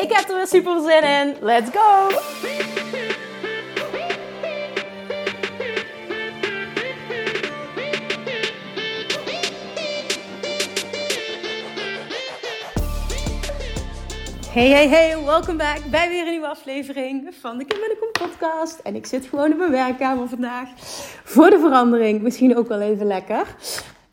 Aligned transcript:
Ik 0.00 0.12
heb 0.12 0.28
er 0.28 0.36
weer 0.36 0.46
super 0.46 0.80
zin 0.80 1.02
in. 1.02 1.36
Let's 1.40 1.70
go! 1.70 2.08
Hey, 14.50 14.68
hey, 14.68 14.88
hey, 14.88 15.24
welkom 15.24 15.56
back 15.56 15.80
bij 15.90 16.08
weer 16.08 16.24
een 16.24 16.30
nieuwe 16.30 16.46
aflevering 16.46 17.34
van 17.40 17.58
de 17.58 17.64
Kim 17.64 17.78
Kom 17.98 18.28
podcast. 18.28 18.78
En 18.78 18.94
ik 18.94 19.06
zit 19.06 19.26
gewoon 19.26 19.50
in 19.50 19.56
mijn 19.56 19.70
werkkamer 19.70 20.28
vandaag. 20.28 20.68
Voor 21.24 21.50
de 21.50 21.58
verandering, 21.58 22.22
misschien 22.22 22.56
ook 22.56 22.68
wel 22.68 22.80
even 22.80 23.06
lekker. 23.06 23.56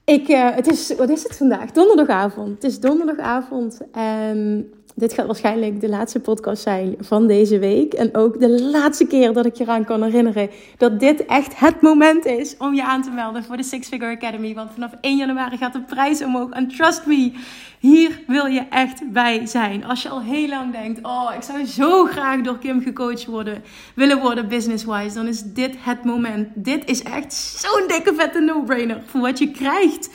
Ik, 0.03 0.27
uh, 0.27 0.55
het 0.55 0.67
is, 0.67 0.95
wat 0.95 1.09
is 1.09 1.23
het 1.23 1.37
vandaag? 1.37 1.71
Donderdagavond. 1.71 2.49
Het 2.49 2.63
is 2.63 2.79
donderdagavond 2.79 3.81
en 3.91 4.71
dit 4.99 5.13
gaat 5.13 5.25
waarschijnlijk 5.25 5.81
de 5.81 5.89
laatste 5.89 6.19
podcast 6.19 6.61
zijn 6.61 6.95
van 6.99 7.27
deze 7.27 7.59
week. 7.59 7.93
En 7.93 8.15
ook 8.15 8.39
de 8.39 8.61
laatste 8.61 9.07
keer 9.07 9.33
dat 9.33 9.45
ik 9.45 9.55
je 9.55 9.63
eraan 9.63 9.85
kan 9.85 10.03
herinneren 10.03 10.49
dat 10.77 10.99
dit 10.99 11.25
echt 11.25 11.59
het 11.59 11.81
moment 11.81 12.25
is 12.25 12.57
om 12.57 12.73
je 12.73 12.83
aan 12.83 13.01
te 13.01 13.09
melden 13.09 13.43
voor 13.43 13.57
de 13.57 13.63
Six 13.63 13.87
Figure 13.87 14.15
Academy. 14.15 14.53
Want 14.53 14.71
vanaf 14.73 14.91
1 15.01 15.17
januari 15.17 15.57
gaat 15.57 15.73
de 15.73 15.81
prijs 15.81 16.23
omhoog. 16.23 16.49
En 16.49 16.67
trust 16.67 17.05
me, 17.05 17.31
hier 17.79 18.21
wil 18.27 18.45
je 18.45 18.61
echt 18.69 19.11
bij 19.11 19.45
zijn. 19.45 19.85
Als 19.85 20.01
je 20.01 20.09
al 20.09 20.21
heel 20.21 20.47
lang 20.47 20.71
denkt, 20.71 20.99
oh, 21.03 21.31
ik 21.35 21.43
zou 21.43 21.65
zo 21.65 22.05
graag 22.05 22.41
door 22.41 22.57
Kim 22.57 22.81
gecoacht 22.81 23.25
worden, 23.25 23.63
willen 23.95 24.19
worden 24.19 24.47
business-wise, 24.47 25.15
dan 25.15 25.27
is 25.27 25.43
dit 25.43 25.75
het 25.79 26.03
moment. 26.03 26.47
Dit 26.55 26.89
is 26.89 27.03
echt 27.03 27.33
zo'n 27.33 27.87
dikke 27.87 28.13
vette 28.13 28.39
no-brainer 28.39 29.01
voor 29.05 29.21
wat 29.21 29.39
je 29.39 29.51
krijgt. 29.51 30.09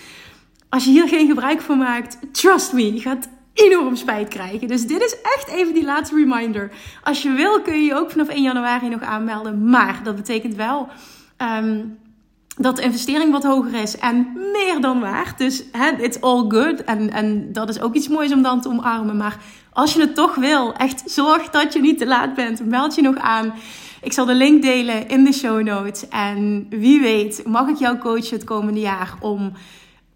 Als 0.68 0.84
je 0.84 0.90
hier 0.90 1.08
geen 1.08 1.26
gebruik 1.26 1.60
van 1.60 1.78
maakt, 1.78 2.18
trust 2.32 2.72
me, 2.72 2.94
je 2.94 3.00
gaat 3.00 3.28
enorm 3.54 3.96
spijt 3.96 4.28
krijgen. 4.28 4.68
Dus 4.68 4.86
dit 4.86 5.02
is 5.02 5.16
echt 5.22 5.48
even 5.48 5.74
die 5.74 5.84
laatste 5.84 6.16
reminder. 6.16 6.70
Als 7.02 7.22
je 7.22 7.30
wil 7.30 7.60
kun 7.60 7.74
je 7.74 7.84
je 7.84 7.94
ook 7.94 8.10
vanaf 8.10 8.28
1 8.28 8.42
januari 8.42 8.88
nog 8.88 9.02
aanmelden. 9.02 9.68
Maar 9.68 10.00
dat 10.04 10.16
betekent 10.16 10.54
wel 10.54 10.88
um, 11.38 11.98
dat 12.56 12.76
de 12.76 12.82
investering 12.82 13.32
wat 13.32 13.44
hoger 13.44 13.74
is 13.74 13.98
en 13.98 14.32
meer 14.52 14.80
dan 14.80 15.00
waard. 15.00 15.38
Dus 15.38 15.64
hè, 15.72 15.90
it's 15.90 16.20
all 16.20 16.44
good. 16.48 16.84
En, 16.84 17.10
en 17.10 17.52
dat 17.52 17.68
is 17.68 17.80
ook 17.80 17.94
iets 17.94 18.08
moois 18.08 18.32
om 18.32 18.42
dan 18.42 18.60
te 18.60 18.68
omarmen. 18.68 19.16
Maar 19.16 19.36
als 19.72 19.92
je 19.94 20.00
het 20.00 20.14
toch 20.14 20.34
wil, 20.34 20.74
echt 20.74 21.02
zorg 21.04 21.50
dat 21.50 21.72
je 21.72 21.80
niet 21.80 21.98
te 21.98 22.06
laat 22.06 22.34
bent. 22.34 22.66
Meld 22.66 22.94
je 22.94 23.02
nog 23.02 23.16
aan. 23.16 23.54
Ik 24.02 24.12
zal 24.12 24.24
de 24.24 24.34
link 24.34 24.62
delen 24.62 25.08
in 25.08 25.24
de 25.24 25.32
show 25.32 25.62
notes. 25.62 26.08
En 26.08 26.66
wie 26.70 27.00
weet, 27.00 27.42
mag 27.46 27.68
ik 27.68 27.76
jou 27.76 27.98
coachen 27.98 28.36
het 28.36 28.44
komende 28.44 28.80
jaar 28.80 29.14
om 29.20 29.52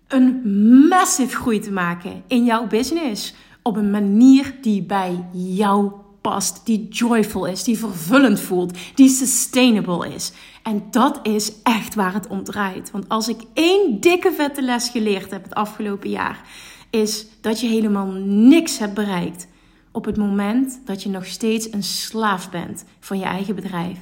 een 0.09 0.43
massive 0.89 1.37
groei 1.37 1.61
te 1.61 1.73
maken 1.73 2.23
in 2.27 2.45
jouw 2.45 2.67
business. 2.67 3.35
Op 3.63 3.77
een 3.77 3.91
manier 3.91 4.55
die 4.61 4.83
bij 4.83 5.25
jou 5.33 5.91
past, 6.21 6.61
die 6.65 6.89
joyful 6.89 7.47
is, 7.47 7.65
die 7.65 7.79
vervullend 7.79 8.41
voelt, 8.41 8.79
die 8.95 9.09
sustainable 9.09 10.15
is. 10.15 10.33
En 10.63 10.83
dat 10.91 11.19
is 11.23 11.53
echt 11.63 11.95
waar 11.95 12.13
het 12.13 12.27
om 12.27 12.45
draait. 12.45 12.91
Want 12.91 13.09
als 13.09 13.29
ik 13.29 13.41
één 13.53 14.01
dikke 14.01 14.33
vette 14.33 14.63
les 14.63 14.89
geleerd 14.89 15.31
heb 15.31 15.43
het 15.43 15.55
afgelopen 15.55 16.11
jaar, 16.11 16.49
is 16.91 17.27
dat 17.41 17.61
je 17.61 17.67
helemaal 17.67 18.07
niks 18.25 18.79
hebt 18.79 18.95
bereikt 18.95 19.47
op 19.93 20.05
het 20.05 20.17
moment 20.17 20.81
dat 20.85 21.03
je 21.03 21.09
nog 21.09 21.27
steeds 21.27 21.73
een 21.73 21.83
slaaf 21.83 22.51
bent 22.51 22.85
van 23.01 23.19
je 23.19 23.25
eigen 23.25 23.55
bedrijf. 23.55 23.99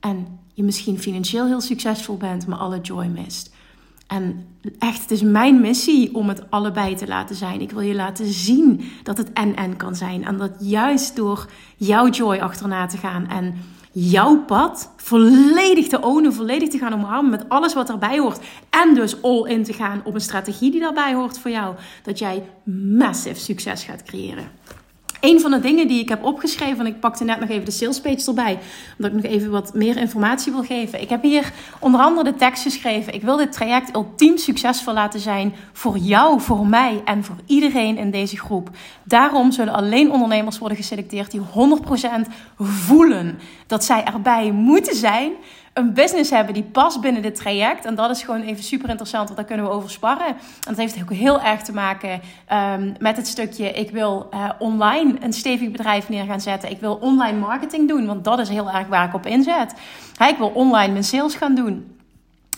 En 0.00 0.38
je 0.54 0.62
misschien 0.62 0.98
financieel 0.98 1.46
heel 1.46 1.60
succesvol 1.60 2.16
bent, 2.16 2.46
maar 2.46 2.58
alle 2.58 2.80
joy 2.80 3.06
mist. 3.06 3.54
En 4.06 4.46
echt, 4.78 5.00
het 5.00 5.10
is 5.10 5.22
mijn 5.22 5.60
missie 5.60 6.14
om 6.14 6.28
het 6.28 6.50
allebei 6.50 6.94
te 6.94 7.06
laten 7.06 7.36
zijn. 7.36 7.60
Ik 7.60 7.70
wil 7.70 7.80
je 7.80 7.94
laten 7.94 8.26
zien 8.26 8.80
dat 9.02 9.16
het 9.16 9.32
en-en 9.32 9.76
kan 9.76 9.96
zijn. 9.96 10.24
En 10.24 10.36
dat 10.36 10.52
juist 10.58 11.16
door 11.16 11.50
jouw 11.76 12.08
joy 12.08 12.38
achterna 12.38 12.86
te 12.86 12.96
gaan 12.96 13.28
en 13.28 13.54
jouw 13.92 14.44
pad 14.44 14.90
volledig 14.96 15.88
te 15.88 16.00
ownen, 16.00 16.32
volledig 16.32 16.68
te 16.68 16.78
gaan 16.78 16.92
omarmen 16.92 17.30
met 17.30 17.48
alles 17.48 17.74
wat 17.74 17.88
erbij 17.88 18.18
hoort. 18.18 18.40
En 18.70 18.94
dus 18.94 19.22
all 19.22 19.48
in 19.48 19.64
te 19.64 19.72
gaan 19.72 20.00
op 20.04 20.14
een 20.14 20.20
strategie 20.20 20.70
die 20.70 20.80
daarbij 20.80 21.14
hoort 21.14 21.38
voor 21.38 21.50
jou. 21.50 21.74
Dat 22.02 22.18
jij 22.18 22.42
massive 22.96 23.40
succes 23.40 23.84
gaat 23.84 24.02
creëren. 24.02 24.50
Een 25.22 25.40
van 25.40 25.50
de 25.50 25.60
dingen 25.60 25.88
die 25.88 26.00
ik 26.00 26.08
heb 26.08 26.24
opgeschreven, 26.24 26.78
en 26.78 26.86
ik 26.86 27.00
pakte 27.00 27.24
net 27.24 27.40
nog 27.40 27.48
even 27.48 27.64
de 27.64 27.70
sales 27.70 28.00
page 28.00 28.26
erbij, 28.26 28.58
omdat 28.98 29.12
ik 29.12 29.22
nog 29.22 29.32
even 29.32 29.50
wat 29.50 29.74
meer 29.74 29.96
informatie 29.96 30.52
wil 30.52 30.62
geven. 30.62 31.00
Ik 31.00 31.08
heb 31.08 31.22
hier 31.22 31.52
onder 31.78 32.00
andere 32.00 32.32
de 32.32 32.38
tekst 32.38 32.62
geschreven. 32.62 33.14
Ik 33.14 33.22
wil 33.22 33.36
dit 33.36 33.52
traject 33.52 33.94
ultiem 33.94 34.36
succesvol 34.36 34.92
laten 34.92 35.20
zijn 35.20 35.54
voor 35.72 35.96
jou, 35.98 36.40
voor 36.40 36.66
mij 36.66 37.02
en 37.04 37.24
voor 37.24 37.36
iedereen 37.46 37.98
in 37.98 38.10
deze 38.10 38.38
groep. 38.38 38.70
Daarom 39.04 39.52
zullen 39.52 39.74
alleen 39.74 40.10
ondernemers 40.10 40.58
worden 40.58 40.76
geselecteerd 40.76 41.30
die 41.30 41.40
100% 41.40 42.30
voelen 42.58 43.38
dat 43.66 43.84
zij 43.84 44.04
erbij 44.04 44.52
moeten 44.52 44.96
zijn 44.96 45.32
een 45.72 45.94
business 45.94 46.30
hebben 46.30 46.54
die 46.54 46.62
past 46.62 47.00
binnen 47.00 47.22
dit 47.22 47.34
traject. 47.34 47.84
En 47.84 47.94
dat 47.94 48.10
is 48.10 48.22
gewoon 48.22 48.42
even 48.42 48.64
super 48.64 48.88
interessant, 48.88 49.24
want 49.24 49.36
daar 49.36 49.46
kunnen 49.46 49.66
we 49.66 49.72
over 49.72 49.90
sparren. 49.90 50.26
En 50.26 50.36
dat 50.66 50.76
heeft 50.76 51.02
ook 51.02 51.12
heel 51.12 51.40
erg 51.40 51.62
te 51.62 51.72
maken 51.72 52.20
um, 52.52 52.94
met 52.98 53.16
het 53.16 53.26
stukje: 53.26 53.70
ik 53.72 53.90
wil 53.90 54.28
uh, 54.34 54.50
online 54.58 55.14
een 55.20 55.32
stevig 55.32 55.70
bedrijf 55.70 56.08
neer 56.08 56.24
gaan 56.24 56.40
zetten. 56.40 56.70
Ik 56.70 56.80
wil 56.80 56.94
online 56.94 57.38
marketing 57.38 57.88
doen, 57.88 58.06
want 58.06 58.24
dat 58.24 58.38
is 58.38 58.48
heel 58.48 58.70
erg 58.70 58.86
waar 58.86 59.06
ik 59.06 59.14
op 59.14 59.26
inzet. 59.26 59.74
Hey, 60.16 60.30
ik 60.30 60.38
wil 60.38 60.48
online 60.54 60.92
mijn 60.92 61.04
sales 61.04 61.34
gaan 61.34 61.54
doen. 61.54 61.96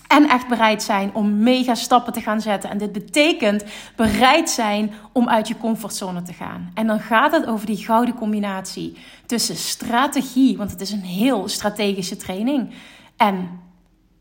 En 0.08 0.28
echt 0.28 0.48
bereid 0.48 0.82
zijn 0.82 1.10
om 1.14 1.38
mega 1.38 1.74
stappen 1.74 2.12
te 2.12 2.20
gaan 2.20 2.40
zetten. 2.40 2.70
En 2.70 2.78
dit 2.78 2.92
betekent 2.92 3.64
bereid 3.96 4.50
zijn 4.50 4.92
om 5.12 5.28
uit 5.28 5.48
je 5.48 5.56
comfortzone 5.56 6.22
te 6.22 6.32
gaan. 6.32 6.70
En 6.74 6.86
dan 6.86 7.00
gaat 7.00 7.32
het 7.32 7.46
over 7.46 7.66
die 7.66 7.76
gouden 7.76 8.14
combinatie 8.14 8.96
tussen 9.26 9.56
strategie, 9.56 10.56
want 10.56 10.70
het 10.70 10.80
is 10.80 10.90
een 10.90 11.02
heel 11.02 11.48
strategische 11.48 12.16
training 12.16 12.72
en 13.16 13.60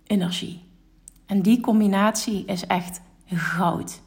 energie. 0.04 0.64
En 1.26 1.42
die 1.42 1.62
combinatie 1.62 2.46
is 2.46 2.66
echt 2.66 3.02
goud. 3.26 4.02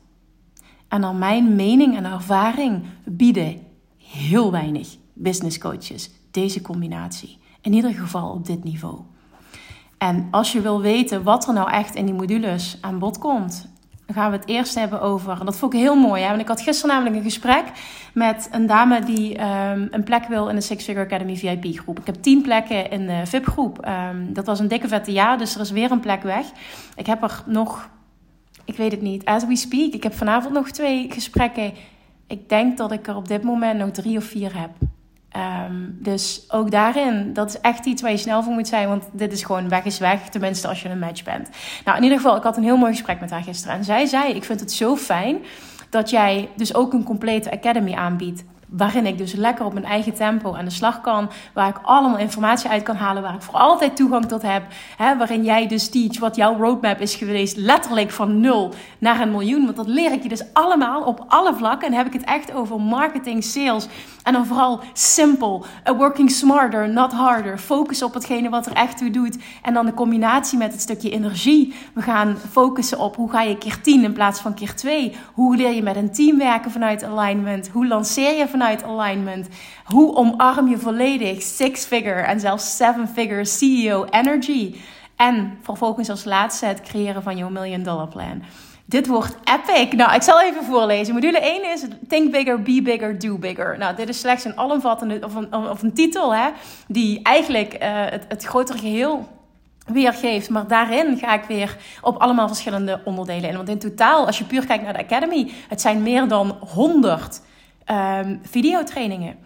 En 0.88 1.00
naar 1.00 1.14
mijn 1.14 1.56
mening 1.56 1.96
en 1.96 2.04
ervaring 2.04 2.84
bieden 3.04 3.62
heel 3.96 4.50
weinig 4.50 4.96
business 5.12 5.58
coaches 5.58 6.10
deze 6.30 6.62
combinatie. 6.62 7.38
In 7.60 7.72
ieder 7.72 7.94
geval 7.94 8.30
op 8.30 8.46
dit 8.46 8.64
niveau. 8.64 9.00
En 9.98 10.28
als 10.30 10.52
je 10.52 10.60
wil 10.60 10.80
weten 10.80 11.22
wat 11.22 11.46
er 11.46 11.54
nou 11.54 11.70
echt 11.70 11.94
in 11.94 12.04
die 12.04 12.14
modules 12.14 12.78
aan 12.80 12.98
bod 12.98 13.18
komt 13.18 13.68
gaan 14.06 14.30
we 14.30 14.36
het 14.36 14.48
eerst 14.48 14.74
hebben 14.74 15.00
over. 15.00 15.38
En 15.40 15.44
dat 15.44 15.56
vond 15.56 15.72
ik 15.72 15.80
heel 15.80 15.96
mooi. 15.96 16.22
Hè? 16.22 16.28
Want 16.28 16.40
ik 16.40 16.48
had 16.48 16.60
gisteren 16.60 16.94
namelijk 16.94 17.16
een 17.16 17.30
gesprek 17.30 17.64
met 18.14 18.48
een 18.50 18.66
dame 18.66 19.00
die 19.00 19.40
um, 19.40 19.88
een 19.90 20.04
plek 20.04 20.26
wil 20.28 20.48
in 20.48 20.54
de 20.54 20.60
Six 20.60 20.84
Figure 20.84 21.04
Academy 21.04 21.36
VIP 21.36 21.78
groep. 21.78 21.98
Ik 21.98 22.06
heb 22.06 22.14
tien 22.14 22.42
plekken 22.42 22.90
in 22.90 23.06
de 23.06 23.22
VIP 23.24 23.46
groep. 23.46 23.86
Um, 23.86 24.32
dat 24.32 24.46
was 24.46 24.60
een 24.60 24.68
dikke 24.68 24.88
vette 24.88 25.12
jaar, 25.12 25.38
dus 25.38 25.54
er 25.54 25.60
is 25.60 25.70
weer 25.70 25.90
een 25.90 26.00
plek 26.00 26.22
weg. 26.22 26.46
Ik 26.96 27.06
heb 27.06 27.22
er 27.22 27.42
nog, 27.46 27.88
ik 28.64 28.76
weet 28.76 28.92
het 28.92 29.02
niet, 29.02 29.24
as 29.24 29.46
we 29.46 29.56
speak. 29.56 29.92
Ik 29.92 30.02
heb 30.02 30.14
vanavond 30.14 30.54
nog 30.54 30.70
twee 30.70 31.12
gesprekken. 31.12 31.72
Ik 32.26 32.48
denk 32.48 32.76
dat 32.76 32.92
ik 32.92 33.06
er 33.06 33.16
op 33.16 33.28
dit 33.28 33.42
moment 33.42 33.78
nog 33.78 33.90
drie 33.90 34.16
of 34.16 34.24
vier 34.24 34.60
heb. 34.60 34.70
Um, 35.36 35.96
dus 36.00 36.44
ook 36.48 36.70
daarin, 36.70 37.32
dat 37.32 37.48
is 37.48 37.60
echt 37.60 37.86
iets 37.86 38.02
waar 38.02 38.10
je 38.10 38.16
snel 38.16 38.42
voor 38.42 38.52
moet 38.52 38.68
zijn. 38.68 38.88
Want 38.88 39.04
dit 39.12 39.32
is 39.32 39.42
gewoon 39.42 39.68
weg 39.68 39.84
is 39.84 39.98
weg. 39.98 40.28
Tenminste, 40.28 40.68
als 40.68 40.82
je 40.82 40.88
een 40.88 40.98
match 40.98 41.24
bent. 41.24 41.48
Nou, 41.84 41.96
in 41.96 42.02
ieder 42.02 42.18
geval, 42.18 42.36
ik 42.36 42.42
had 42.42 42.56
een 42.56 42.62
heel 42.62 42.76
mooi 42.76 42.92
gesprek 42.92 43.20
met 43.20 43.30
haar 43.30 43.42
gisteren. 43.42 43.76
En 43.76 43.84
zij 43.84 44.06
zei: 44.06 44.32
Ik 44.32 44.44
vind 44.44 44.60
het 44.60 44.72
zo 44.72 44.96
fijn 44.96 45.38
dat 45.90 46.10
jij 46.10 46.48
dus 46.56 46.74
ook 46.74 46.92
een 46.92 47.04
complete 47.04 47.50
academy 47.50 47.94
aanbiedt. 47.94 48.44
Waarin 48.66 49.06
ik 49.06 49.18
dus 49.18 49.32
lekker 49.32 49.64
op 49.64 49.72
mijn 49.72 49.84
eigen 49.84 50.14
tempo 50.14 50.54
aan 50.54 50.64
de 50.64 50.70
slag 50.70 51.00
kan. 51.00 51.30
Waar 51.54 51.68
ik 51.68 51.78
allemaal 51.82 52.18
informatie 52.18 52.70
uit 52.70 52.82
kan 52.82 52.96
halen. 52.96 53.22
Waar 53.22 53.34
ik 53.34 53.42
voor 53.42 53.54
altijd 53.54 53.96
toegang 53.96 54.26
tot 54.26 54.42
heb. 54.42 54.62
Hè, 54.96 55.16
waarin 55.16 55.44
jij 55.44 55.66
dus 55.66 55.88
teach 55.88 56.18
wat 56.18 56.36
jouw 56.36 56.56
roadmap 56.56 57.00
is 57.00 57.14
geweest. 57.14 57.56
Letterlijk 57.56 58.10
van 58.10 58.40
nul 58.40 58.74
naar 58.98 59.20
een 59.20 59.30
miljoen. 59.30 59.64
Want 59.64 59.76
dat 59.76 59.86
leer 59.86 60.12
ik 60.12 60.22
je 60.22 60.28
dus 60.28 60.52
allemaal 60.52 61.02
op 61.02 61.24
alle 61.28 61.54
vlakken. 61.54 61.88
En 61.88 61.94
heb 61.94 62.06
ik 62.06 62.12
het 62.12 62.24
echt 62.24 62.52
over 62.52 62.80
marketing, 62.80 63.44
sales. 63.44 63.88
En 64.22 64.32
dan 64.32 64.46
vooral 64.46 64.80
simpel. 64.92 65.64
Working 65.96 66.30
smarter, 66.30 66.88
not 66.88 67.12
harder. 67.12 67.58
Focus 67.58 68.02
op 68.02 68.14
hetgene 68.14 68.48
wat 68.48 68.66
er 68.66 68.72
echt 68.72 68.98
toe 68.98 69.10
doet. 69.10 69.38
En 69.62 69.74
dan 69.74 69.86
de 69.86 69.94
combinatie 69.94 70.58
met 70.58 70.72
het 70.72 70.80
stukje 70.80 71.10
energie. 71.10 71.74
We 71.94 72.02
gaan 72.02 72.36
focussen 72.50 72.98
op 72.98 73.16
hoe 73.16 73.30
ga 73.30 73.42
je 73.42 73.58
keer 73.58 73.80
10 73.80 74.04
in 74.04 74.12
plaats 74.12 74.40
van 74.40 74.54
keer 74.54 74.74
2. 74.74 75.16
Hoe 75.34 75.56
leer 75.56 75.74
je 75.74 75.82
met 75.82 75.96
een 75.96 76.12
team 76.12 76.38
werken 76.38 76.70
vanuit 76.70 77.04
alignment. 77.04 77.68
Hoe 77.68 77.86
lanceer 77.86 78.36
je 78.36 78.48
vanuit 78.48 78.54
alignment? 78.84 79.48
Hoe 79.84 80.14
omarm 80.14 80.68
je 80.68 80.78
volledig 80.78 81.42
six-figure 81.42 82.20
en 82.20 82.40
zelfs 82.40 82.76
seven-figure 82.76 83.44
CEO 83.44 84.04
energy? 84.04 84.74
En 85.16 85.58
vervolgens 85.62 86.10
als 86.10 86.24
laatste 86.24 86.66
het 86.66 86.80
creëren 86.80 87.22
van 87.22 87.36
jouw 87.36 87.48
million 87.48 87.82
dollar 87.82 88.08
plan. 88.08 88.42
Dit 88.84 89.06
wordt 89.06 89.36
epic. 89.44 89.92
Nou, 89.96 90.14
ik 90.14 90.22
zal 90.22 90.42
even 90.42 90.64
voorlezen. 90.64 91.14
Module 91.14 91.38
1 91.38 91.72
is 91.72 91.84
Think 92.08 92.30
Bigger, 92.30 92.62
Be 92.62 92.82
Bigger, 92.82 93.18
Do 93.18 93.38
Bigger. 93.38 93.78
Nou, 93.78 93.96
dit 93.96 94.08
is 94.08 94.20
slechts 94.20 94.44
een 94.44 94.58
alomvattende, 94.58 95.18
of 95.24 95.34
een, 95.34 95.54
of 95.54 95.82
een 95.82 95.94
titel, 95.94 96.34
hè, 96.34 96.48
die 96.88 97.22
eigenlijk 97.22 97.74
uh, 97.74 97.80
het, 97.82 98.24
het 98.28 98.44
grotere 98.44 98.78
geheel 98.78 99.28
weergeeft. 99.86 100.50
Maar 100.50 100.66
daarin 100.66 101.18
ga 101.18 101.34
ik 101.34 101.44
weer 101.44 101.76
op 102.00 102.16
allemaal 102.16 102.46
verschillende 102.46 103.00
onderdelen 103.04 103.50
in. 103.50 103.56
Want 103.56 103.68
in 103.68 103.78
totaal, 103.78 104.26
als 104.26 104.38
je 104.38 104.44
puur 104.44 104.66
kijkt 104.66 104.84
naar 104.84 104.92
de 104.92 105.04
Academy, 105.04 105.50
het 105.68 105.80
zijn 105.80 106.02
meer 106.02 106.28
dan 106.28 106.58
100 106.60 107.40
um, 107.90 108.40
videotrainingen. 108.42 109.36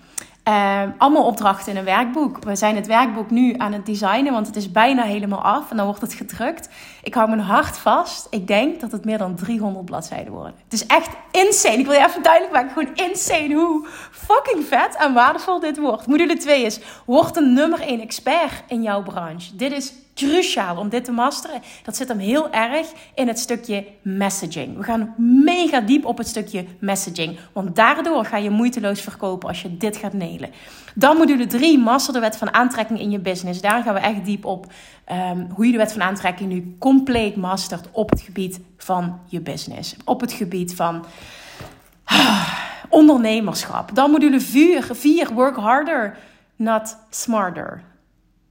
Uh, 0.49 0.83
allemaal 0.99 1.25
opdrachten 1.25 1.73
in 1.73 1.79
een 1.79 1.85
werkboek. 1.85 2.45
We 2.45 2.57
zijn 2.57 2.77
het 2.77 2.87
werkboek 2.87 3.31
nu 3.31 3.55
aan 3.57 3.73
het 3.73 3.87
designen, 3.87 4.33
want 4.33 4.47
het 4.47 4.57
is 4.57 4.71
bijna 4.71 5.03
helemaal 5.03 5.43
af 5.43 5.71
en 5.71 5.77
dan 5.77 5.87
wordt 5.87 6.01
het 6.01 6.15
gedrukt. 6.15 6.69
Ik 7.03 7.15
hou 7.15 7.29
mijn 7.29 7.41
hart 7.41 7.79
vast. 7.79 8.27
Ik 8.31 8.47
denk 8.47 8.81
dat 8.81 8.93
het 8.93 9.05
meer 9.05 9.19
dan 9.19 9.35
300 9.35 9.85
bladzijden 9.85 10.33
worden. 10.33 10.55
Het 10.65 10.73
is 10.73 10.87
echt 10.87 11.11
insane. 11.31 11.79
Ik 11.79 11.87
wil 11.87 11.95
je 11.95 12.07
even 12.07 12.23
duidelijk 12.23 12.53
maken. 12.53 12.71
Gewoon 12.71 13.09
insane 13.09 13.55
hoe 13.55 13.87
fucking 14.11 14.65
vet 14.65 14.97
en 14.97 15.15
waardevol 15.15 15.61
dit 15.61 15.79
wordt. 15.79 16.07
Module 16.07 16.37
2 16.37 16.63
is: 16.63 16.81
word 17.07 17.37
een 17.37 17.53
nummer 17.53 17.81
1 17.81 18.01
expert 18.01 18.63
in 18.67 18.83
jouw 18.83 19.03
branche. 19.03 19.57
Dit 19.57 19.73
is 19.73 19.93
cruciaal 20.15 20.77
om 20.77 20.89
dit 20.89 21.05
te 21.05 21.13
masteren. 21.13 21.63
Dat 21.83 21.97
zit 21.97 22.09
hem 22.09 22.19
heel 22.19 22.51
erg 22.51 22.87
in 23.15 23.29
het 23.29 23.39
stukje 23.39 23.87
messaging. 24.03 24.77
We 24.77 24.83
gaan 24.83 25.15
mega 25.45 25.81
diep 25.81 26.05
op 26.05 26.19
het 26.19 26.29
stukje 26.29 26.65
messaging. 26.79 27.39
Want 27.53 27.77
daardoor 27.77 28.25
ga 28.25 28.37
je 28.37 28.51
moeiteloos 28.51 29.01
verkopen 29.01 29.49
als 29.49 29.63
je 29.63 29.77
dit 29.77 29.97
gaat 29.97 30.13
nelen. 30.13 30.51
Dan 30.95 31.17
module 31.17 31.47
3, 31.47 31.79
master 31.79 32.13
de 32.13 32.21
wet 32.21 32.37
van 32.37 32.55
aantrekking 32.55 33.01
in 33.01 33.11
je 33.11 33.19
business. 33.19 33.61
Daar 33.61 33.83
gaan 33.83 33.95
we 33.95 34.01
echt 34.01 34.25
diep 34.25 34.45
op 34.45 34.73
um, 35.13 35.49
hoe 35.55 35.67
je 35.67 35.73
de 35.73 35.79
wet 35.79 35.93
van 35.93 36.03
aantrekking 36.03 36.51
nu 36.51 36.77
compleet 36.79 37.37
mastert 37.37 37.89
op 37.91 38.11
het 38.11 38.21
gebied 38.21 38.61
van 38.77 39.21
je 39.27 39.41
business. 39.41 39.97
Op 40.05 40.21
het 40.21 40.33
gebied 40.33 40.75
van 40.75 41.05
ah, 42.05 42.53
ondernemerschap. 42.89 43.95
Dan 43.95 44.11
module 44.11 44.41
4, 44.41 44.89
4, 44.91 45.33
work 45.33 45.57
harder, 45.57 46.17
not 46.57 46.97
smarter 47.11 47.83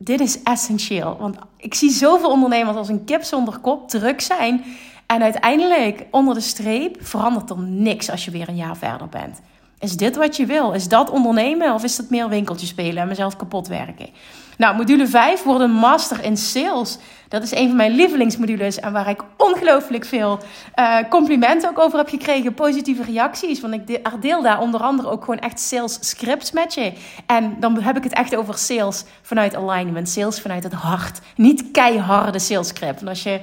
dit 0.01 0.19
is 0.19 0.43
essentieel. 0.43 1.17
Want 1.19 1.37
ik 1.57 1.73
zie 1.73 1.89
zoveel 1.89 2.29
ondernemers 2.29 2.77
als 2.77 2.89
een 2.89 3.03
kip 3.03 3.23
zonder 3.23 3.57
kop 3.57 3.89
druk 3.89 4.21
zijn. 4.21 4.63
En 5.05 5.21
uiteindelijk, 5.21 6.05
onder 6.11 6.33
de 6.33 6.41
streep, 6.41 6.97
verandert 6.99 7.49
er 7.49 7.59
niks 7.59 8.09
als 8.09 8.25
je 8.25 8.31
weer 8.31 8.49
een 8.49 8.55
jaar 8.55 8.77
verder 8.77 9.09
bent. 9.09 9.41
Is 9.79 9.97
dit 9.97 10.15
wat 10.15 10.35
je 10.35 10.45
wil? 10.45 10.71
Is 10.71 10.87
dat 10.87 11.09
ondernemen 11.09 11.73
of 11.73 11.83
is 11.83 11.95
dat 11.95 12.09
meer 12.09 12.29
winkeltje 12.29 12.67
spelen 12.67 13.01
en 13.01 13.07
mezelf 13.07 13.35
kapot 13.35 13.67
werken? 13.67 14.09
Nou, 14.57 14.75
module 14.75 15.07
5 15.07 15.43
wordt 15.43 15.61
een 15.61 15.71
master 15.71 16.23
in 16.23 16.37
sales. 16.37 16.97
Dat 17.27 17.43
is 17.43 17.51
een 17.51 17.67
van 17.67 17.75
mijn 17.75 17.91
lievelingsmodules 17.91 18.79
en 18.79 18.91
waar 18.91 19.09
ik 19.09 19.23
ongelooflijk 19.37 20.05
veel 20.05 20.39
uh, 20.75 20.97
complimenten 21.09 21.69
ook 21.69 21.79
over 21.79 21.97
heb 21.97 22.09
gekregen. 22.09 22.53
Positieve 22.53 23.03
reacties. 23.03 23.61
Want 23.61 23.73
ik 23.73 24.01
deel 24.21 24.41
daar 24.41 24.59
onder 24.59 24.81
andere 24.81 25.09
ook 25.09 25.23
gewoon 25.23 25.39
echt 25.39 25.59
sales 25.59 25.97
scripts 25.99 26.51
met 26.51 26.73
je. 26.73 26.93
En 27.25 27.55
dan 27.59 27.81
heb 27.81 27.97
ik 27.97 28.03
het 28.03 28.13
echt 28.13 28.35
over 28.35 28.57
sales 28.57 29.03
vanuit 29.21 29.55
alignment. 29.55 30.09
Sales 30.09 30.41
vanuit 30.41 30.63
het 30.63 30.73
hart. 30.73 31.19
Niet 31.35 31.71
keiharde 31.71 32.39
sales 32.39 32.67
script. 32.67 33.01
En 33.01 33.07
als 33.07 33.23
je 33.23 33.39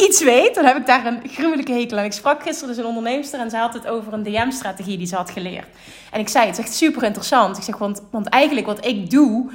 iets 0.00 0.24
weet, 0.24 0.54
dan 0.54 0.64
heb 0.64 0.76
ik 0.76 0.86
daar 0.86 1.06
een 1.06 1.20
gruwelijke 1.28 1.72
hekel 1.72 1.98
aan. 1.98 2.04
Ik 2.04 2.12
sprak 2.12 2.42
gisteren 2.42 2.68
dus 2.68 2.84
een 2.84 2.88
onderneemster 2.88 3.40
en 3.40 3.50
ze 3.50 3.56
had 3.56 3.74
het 3.74 3.86
over 3.86 4.12
een 4.12 4.22
DM-strategie 4.22 4.98
die 4.98 5.06
ze 5.06 5.16
had 5.16 5.30
geleerd. 5.30 5.66
En 6.10 6.20
ik 6.20 6.28
zei, 6.28 6.46
het 6.46 6.58
is 6.58 6.64
echt 6.64 6.74
super 6.74 7.02
interessant. 7.02 7.56
Ik 7.56 7.62
zeg, 7.62 7.76
want, 7.76 8.02
want 8.10 8.28
eigenlijk 8.28 8.66
wat 8.66 8.86
ik 8.86 9.10
doe, 9.10 9.50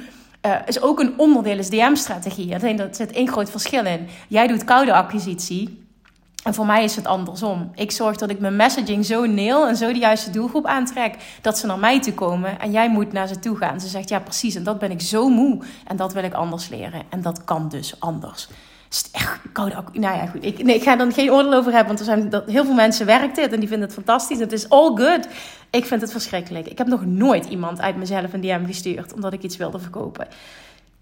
uh, 0.46 0.56
is 0.66 0.80
ook 0.80 1.00
een 1.00 1.14
onderdeel, 1.16 1.58
is 1.58 1.70
DM-strategie. 1.70 2.54
Alleen 2.54 2.76
dat 2.76 2.96
zit 2.96 3.12
één 3.12 3.28
groot 3.28 3.50
verschil 3.50 3.86
in. 3.86 4.08
Jij 4.28 4.46
doet 4.46 4.64
koude 4.64 4.92
acquisitie. 4.92 5.84
En 6.44 6.54
voor 6.54 6.66
mij 6.66 6.84
is 6.84 6.96
het 6.96 7.06
andersom. 7.06 7.70
Ik 7.74 7.90
zorg 7.90 8.16
dat 8.16 8.30
ik 8.30 8.40
mijn 8.40 8.56
messaging 8.56 9.06
zo 9.06 9.24
neel 9.24 9.66
en 9.66 9.76
zo 9.76 9.92
de 9.92 9.98
juiste 9.98 10.30
doelgroep 10.30 10.66
aantrek. 10.66 11.14
Dat 11.42 11.58
ze 11.58 11.66
naar 11.66 11.78
mij 11.78 12.00
toe 12.00 12.14
komen 12.14 12.60
en 12.60 12.70
jij 12.70 12.90
moet 12.90 13.12
naar 13.12 13.28
ze 13.28 13.38
toe 13.38 13.56
gaan. 13.56 13.80
Ze 13.80 13.88
zegt 13.88 14.08
ja, 14.08 14.18
precies. 14.18 14.54
En 14.54 14.62
dat 14.62 14.78
ben 14.78 14.90
ik 14.90 15.00
zo 15.00 15.28
moe. 15.28 15.62
En 15.86 15.96
dat 15.96 16.12
wil 16.12 16.24
ik 16.24 16.34
anders 16.34 16.68
leren. 16.68 17.02
En 17.08 17.22
dat 17.22 17.44
kan 17.44 17.68
dus 17.68 18.00
anders 18.00 18.48
echt 19.12 19.40
koude 19.52 19.84
Nou 19.92 20.16
ja, 20.16 20.26
goed. 20.26 20.44
Ik, 20.44 20.62
nee, 20.62 20.74
ik 20.74 20.82
ga 20.82 20.98
er 20.98 21.12
geen 21.12 21.30
oordeel 21.30 21.54
over 21.54 21.72
hebben. 21.72 21.86
Want 21.86 21.98
er 21.98 22.04
zijn 22.04 22.30
dat, 22.30 22.46
heel 22.46 22.64
veel 22.64 22.74
mensen 22.74 23.06
werkt 23.06 23.36
dit 23.36 23.52
en 23.52 23.60
die 23.60 23.68
vinden 23.68 23.86
het 23.86 23.96
fantastisch. 23.96 24.38
Het 24.38 24.52
is 24.52 24.68
all 24.68 24.94
good. 24.94 25.28
Ik 25.70 25.84
vind 25.84 26.00
het 26.00 26.10
verschrikkelijk. 26.10 26.66
Ik 26.66 26.78
heb 26.78 26.86
nog 26.86 27.04
nooit 27.04 27.44
iemand 27.44 27.80
uit 27.80 27.96
mezelf 27.96 28.32
een 28.32 28.40
DM 28.40 28.66
gestuurd 28.66 29.12
omdat 29.12 29.32
ik 29.32 29.42
iets 29.42 29.56
wilde 29.56 29.78
verkopen. 29.78 30.26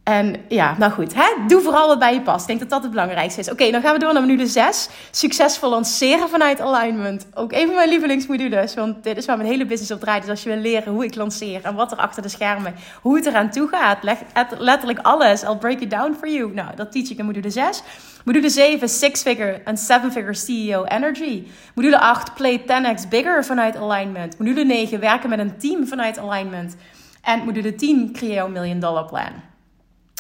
En 0.04 0.36
ja, 0.48 0.74
nou 0.78 0.92
goed, 0.92 1.14
hè? 1.14 1.46
doe 1.46 1.60
vooral 1.60 1.86
wat 1.86 1.98
bij 1.98 2.14
je 2.14 2.20
past. 2.20 2.40
Ik 2.40 2.46
denk 2.46 2.60
dat 2.60 2.68
dat 2.68 2.82
het 2.82 2.90
belangrijkste 2.90 3.40
is. 3.40 3.50
Oké, 3.50 3.70
dan 3.70 3.80
gaan 3.80 3.92
we 3.92 3.98
door 3.98 4.12
naar 4.12 4.22
module 4.22 4.46
6. 4.46 4.88
Succesvol 5.10 5.70
lanceren 5.70 6.28
vanuit 6.28 6.60
alignment. 6.60 7.26
Ook 7.34 7.52
een 7.52 7.66
van 7.66 7.74
mijn 7.74 7.88
lievelingsmodules, 7.88 8.74
want 8.74 9.04
dit 9.04 9.16
is 9.16 9.26
waar 9.26 9.36
mijn 9.36 9.48
hele 9.48 9.66
business 9.66 9.92
op 9.92 10.00
draait. 10.00 10.20
Dus 10.20 10.30
als 10.30 10.42
je 10.42 10.48
wil 10.48 10.58
leren 10.58 10.92
hoe 10.92 11.04
ik 11.04 11.14
lanceer 11.14 11.60
en 11.62 11.74
wat 11.74 11.92
er 11.92 11.98
achter 11.98 12.22
de 12.22 12.28
schermen, 12.28 12.74
hoe 13.02 13.16
het 13.16 13.26
eraan 13.26 13.50
toe 13.50 13.68
gaat, 13.68 14.02
leg 14.02 14.18
letterlijk 14.58 14.98
alles. 15.02 15.42
I'll 15.42 15.56
break 15.56 15.80
it 15.80 15.90
down 15.90 16.16
for 16.18 16.28
you. 16.28 16.54
Nou, 16.54 16.76
dat 16.76 16.92
teach 16.92 17.10
ik 17.10 17.18
in 17.18 17.24
module 17.24 17.50
6. 17.50 17.82
Module 18.24 18.48
7, 18.48 18.88
six 18.88 19.22
figure 19.22 19.60
en 19.64 19.76
seven 19.76 20.12
figure 20.12 20.34
CEO 20.34 20.84
energy. 20.84 21.46
Module 21.74 21.98
8, 21.98 22.34
play 22.34 22.60
10x 22.60 23.08
bigger 23.08 23.44
vanuit 23.44 23.76
alignment. 23.76 24.38
Module 24.38 24.64
9, 24.64 25.00
werken 25.00 25.28
met 25.28 25.38
een 25.38 25.58
team 25.58 25.86
vanuit 25.86 26.18
alignment. 26.18 26.76
En 27.22 27.44
module 27.44 27.74
10, 27.74 28.12
creëer 28.12 28.42
een 28.42 28.52
million 28.52 28.80
dollar 28.80 29.04
plan. 29.04 29.52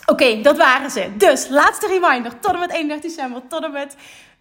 Oké, 0.06 0.40
dat 0.40 0.56
waren 0.56 0.90
ze. 0.90 1.16
Dus, 1.16 1.48
laatste 1.48 1.86
reminder. 1.86 2.38
Tot 2.40 2.52
en 2.52 2.58
met 2.58 2.70
31 2.70 3.10
december. 3.10 3.42
Tot 3.48 3.64
en 3.64 3.72
met... 3.72 3.96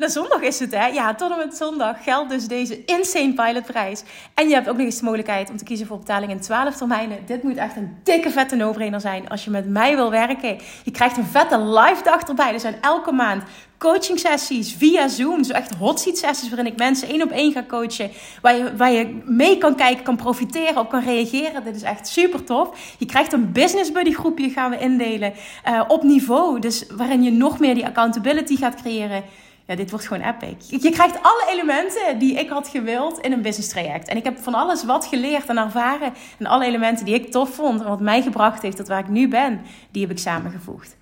Zondag 0.10 0.42
is 0.42 0.60
het, 0.60 0.72
hè? 0.72 0.86
Ja, 0.86 1.16
tot 1.16 1.32
en 1.32 1.38
met 1.38 1.56
zondag 1.56 2.04
geldt 2.04 2.30
dus 2.30 2.48
deze 2.48 2.86
insane 2.86 3.34
pilotprijs. 3.34 4.04
En 4.34 4.48
je 4.48 4.54
hebt 4.54 4.70
ook 4.70 4.78
nog 4.78 4.86
eens 4.86 4.98
de 4.98 5.04
mogelijkheid 5.04 5.50
om 5.50 5.58
te 5.58 5.64
kiezen 5.64 5.88
voor 5.88 5.98
betaling 5.98 6.32
in 6.32 6.40
12 6.40 6.76
termijnen. 6.76 7.18
Dit 7.26 7.44
moet 7.44 7.58
echt 7.58 7.76
een 7.76 7.98
dikke 8.04 8.30
vette 8.30 8.56
no-brainer 8.56 9.02
zijn 9.02 9.30
als 9.30 9.44
je 9.44 9.50
met 9.50 9.70
mij 9.70 9.96
wil 9.96 10.12
werken. 10.12 10.58
Je 10.84 10.92
krijgt 10.92 11.18
een 11.18 11.26
vette 11.26 11.60
live 11.60 12.04
dag 12.04 12.22
erbij. 12.22 12.54
Er 12.54 12.60
zijn 12.60 12.82
elke 12.82 13.12
maand 13.12 13.44
coaching 13.78 14.20
sessies 14.20 14.74
via 14.74 15.08
Zoom. 15.08 15.44
Zo 15.44 15.54
echt 15.54 15.76
hot 15.76 16.00
seat 16.00 16.18
sessies 16.18 16.50
waarin 16.50 16.72
ik 16.72 16.78
mensen 16.78 17.08
één 17.08 17.22
op 17.22 17.32
één 17.32 17.52
ga 17.52 17.64
coachen. 17.68 18.12
Waar 18.42 18.56
je, 18.56 18.76
waar 18.76 18.92
je 18.92 19.22
mee 19.26 19.58
kan 19.58 19.76
kijken, 19.76 20.04
kan 20.04 20.16
profiteren, 20.16 20.78
op 20.78 20.90
kan 20.90 21.04
reageren. 21.04 21.64
Dit 21.64 21.76
is 21.76 21.82
echt 21.82 22.08
super 22.08 22.44
tof. 22.44 22.96
Je 22.98 23.06
krijgt 23.06 23.34
een 23.34 23.52
business 23.52 23.92
buddy 23.92 24.14
groepje 24.14 24.50
gaan 24.50 24.72
we 24.72 24.78
indelen 24.78 25.34
uh, 25.68 25.82
op 25.88 26.04
niveau. 26.04 26.60
Dus 26.60 26.86
waarin 26.96 27.24
je 27.24 27.32
nog 27.32 27.60
meer 27.60 27.74
die 27.74 27.86
accountability 27.86 28.56
gaat 28.56 28.76
creëren. 28.76 29.24
Ja, 29.66 29.76
dit 29.76 29.90
wordt 29.90 30.08
gewoon 30.08 30.24
epic. 30.24 30.82
Je 30.82 30.90
krijgt 30.90 31.18
alle 31.22 31.46
elementen 31.50 32.20
die 32.20 32.40
ik 32.40 32.50
had 32.50 32.68
gewild 32.68 33.20
in 33.20 33.32
een 33.32 33.42
business 33.42 33.70
traject. 33.70 34.08
En 34.08 34.18
ik 34.18 34.24
heb 34.24 34.38
van 34.38 34.54
alles 34.54 34.84
wat 34.84 35.06
geleerd 35.06 35.46
en 35.46 35.58
ervaren. 35.58 36.14
En 36.40 36.46
alle 36.46 36.66
elementen 36.66 37.06
die 37.06 37.16
ik 37.16 37.32
tof 37.32 37.56
vond 37.56 37.82
en 37.82 37.88
wat 37.88 38.00
mij 38.00 38.22
gebracht 38.22 38.62
heeft 38.62 38.78
tot 38.78 38.88
waar 38.88 39.00
ik 39.00 39.08
nu 39.08 39.28
ben, 39.28 39.62
die 39.92 40.02
heb 40.02 40.12
ik 40.12 40.20
samengevoegd. 40.20 40.96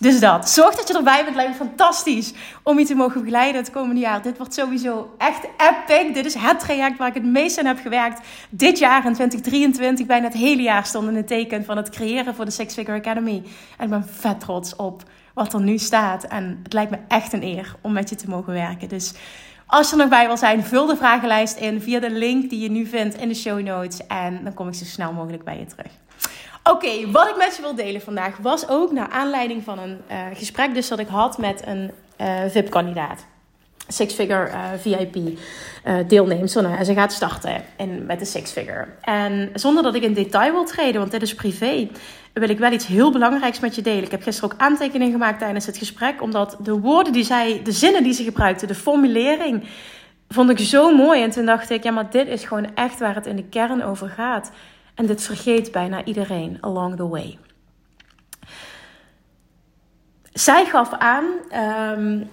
Dus 0.00 0.20
dat. 0.20 0.50
Zorg 0.50 0.74
dat 0.74 0.88
je 0.88 0.94
erbij 0.94 1.24
bent. 1.24 1.36
Lijkt 1.36 1.50
me 1.50 1.56
fantastisch 1.56 2.32
om 2.62 2.78
je 2.78 2.84
te 2.84 2.94
mogen 2.94 3.20
begeleiden 3.20 3.60
het 3.60 3.70
komende 3.70 4.00
jaar. 4.00 4.22
Dit 4.22 4.36
wordt 4.36 4.54
sowieso 4.54 5.14
echt 5.18 5.44
epic. 5.44 6.14
Dit 6.14 6.26
is 6.26 6.34
het 6.34 6.60
traject 6.60 6.98
waar 6.98 7.08
ik 7.08 7.14
het 7.14 7.24
meest 7.24 7.58
aan 7.58 7.66
heb 7.66 7.78
gewerkt. 7.82 8.20
Dit 8.50 8.78
jaar 8.78 9.06
in 9.06 9.14
2023, 9.14 10.06
bijna 10.06 10.24
het 10.24 10.34
hele 10.34 10.62
jaar, 10.62 10.86
stond 10.86 11.08
in 11.08 11.16
het 11.16 11.26
teken 11.26 11.64
van 11.64 11.76
het 11.76 11.90
creëren 11.90 12.34
voor 12.34 12.44
de 12.44 12.50
Six 12.50 12.74
Figure 12.74 12.98
Academy. 12.98 13.42
En 13.76 13.84
ik 13.84 13.90
ben 13.90 14.08
vet 14.08 14.40
trots 14.40 14.76
op 14.76 15.02
wat 15.38 15.52
er 15.52 15.60
nu 15.60 15.78
staat. 15.78 16.24
En 16.24 16.60
het 16.62 16.72
lijkt 16.72 16.90
me 16.90 16.98
echt 17.08 17.32
een 17.32 17.42
eer 17.42 17.74
om 17.80 17.92
met 17.92 18.08
je 18.08 18.16
te 18.16 18.28
mogen 18.28 18.52
werken. 18.52 18.88
Dus 18.88 19.14
als 19.66 19.86
je 19.86 19.92
er 19.92 19.98
nog 19.98 20.08
bij 20.08 20.26
wil 20.26 20.36
zijn, 20.36 20.64
vul 20.64 20.86
de 20.86 20.96
vragenlijst 20.96 21.56
in 21.56 21.80
via 21.80 22.00
de 22.00 22.10
link 22.10 22.50
die 22.50 22.60
je 22.60 22.70
nu 22.70 22.86
vindt 22.86 23.16
in 23.16 23.28
de 23.28 23.34
show 23.34 23.60
notes. 23.60 24.06
En 24.06 24.44
dan 24.44 24.54
kom 24.54 24.68
ik 24.68 24.74
zo 24.74 24.84
snel 24.84 25.12
mogelijk 25.12 25.44
bij 25.44 25.58
je 25.58 25.66
terug. 25.66 25.92
Oké, 26.62 27.10
wat 27.10 27.28
ik 27.28 27.36
met 27.36 27.56
je 27.56 27.62
wil 27.62 27.74
delen 27.74 28.00
vandaag 28.00 28.36
was 28.36 28.68
ook 28.68 28.92
naar 28.92 29.08
aanleiding 29.08 29.64
van 29.64 29.78
een 29.78 30.00
uh, 30.10 30.16
gesprek 30.34 30.74
dus 30.74 30.88
dat 30.88 30.98
ik 30.98 31.08
had 31.08 31.38
met 31.38 31.66
een 31.66 31.90
uh, 32.20 32.40
VIP-kandidaat. 32.48 33.24
Six-figure 33.88 34.48
uh, 34.48 34.64
VIP 34.78 35.16
uh, 35.16 35.94
deelnemster. 36.08 36.62
Nou, 36.62 36.76
en 36.76 36.84
ze 36.84 36.94
gaat 36.94 37.12
starten 37.12 37.62
in, 37.76 38.06
met 38.06 38.18
de 38.18 38.24
six-figure. 38.24 38.86
En 39.00 39.50
zonder 39.54 39.82
dat 39.82 39.94
ik 39.94 40.02
in 40.02 40.14
detail 40.14 40.52
wil 40.52 40.64
treden, 40.64 41.00
want 41.00 41.10
dit 41.12 41.22
is 41.22 41.34
privé, 41.34 41.88
wil 42.32 42.48
ik 42.48 42.58
wel 42.58 42.72
iets 42.72 42.86
heel 42.86 43.12
belangrijks 43.12 43.60
met 43.60 43.74
je 43.74 43.82
delen. 43.82 44.04
Ik 44.04 44.10
heb 44.10 44.22
gisteren 44.22 44.52
ook 44.52 44.60
aantekeningen 44.60 45.12
gemaakt 45.12 45.38
tijdens 45.38 45.66
het 45.66 45.76
gesprek, 45.76 46.22
omdat 46.22 46.56
de 46.62 46.80
woorden 46.80 47.12
die 47.12 47.24
zij, 47.24 47.60
de 47.64 47.72
zinnen 47.72 48.02
die 48.02 48.12
ze 48.12 48.22
gebruikte, 48.22 48.66
de 48.66 48.74
formulering, 48.74 49.64
vond 50.28 50.50
ik 50.50 50.58
zo 50.58 50.96
mooi. 50.96 51.22
En 51.22 51.30
toen 51.30 51.46
dacht 51.46 51.70
ik, 51.70 51.82
ja, 51.82 51.90
maar 51.90 52.10
dit 52.10 52.28
is 52.28 52.44
gewoon 52.44 52.74
echt 52.74 52.98
waar 52.98 53.14
het 53.14 53.26
in 53.26 53.36
de 53.36 53.44
kern 53.44 53.82
over 53.82 54.08
gaat. 54.08 54.50
En 54.94 55.06
dit 55.06 55.22
vergeet 55.22 55.72
bijna 55.72 56.04
iedereen 56.04 56.58
along 56.60 56.96
the 56.96 57.08
way. 57.08 57.38
Zij 60.32 60.64
gaf 60.64 60.92
aan 60.92 61.24
um, 61.98 62.30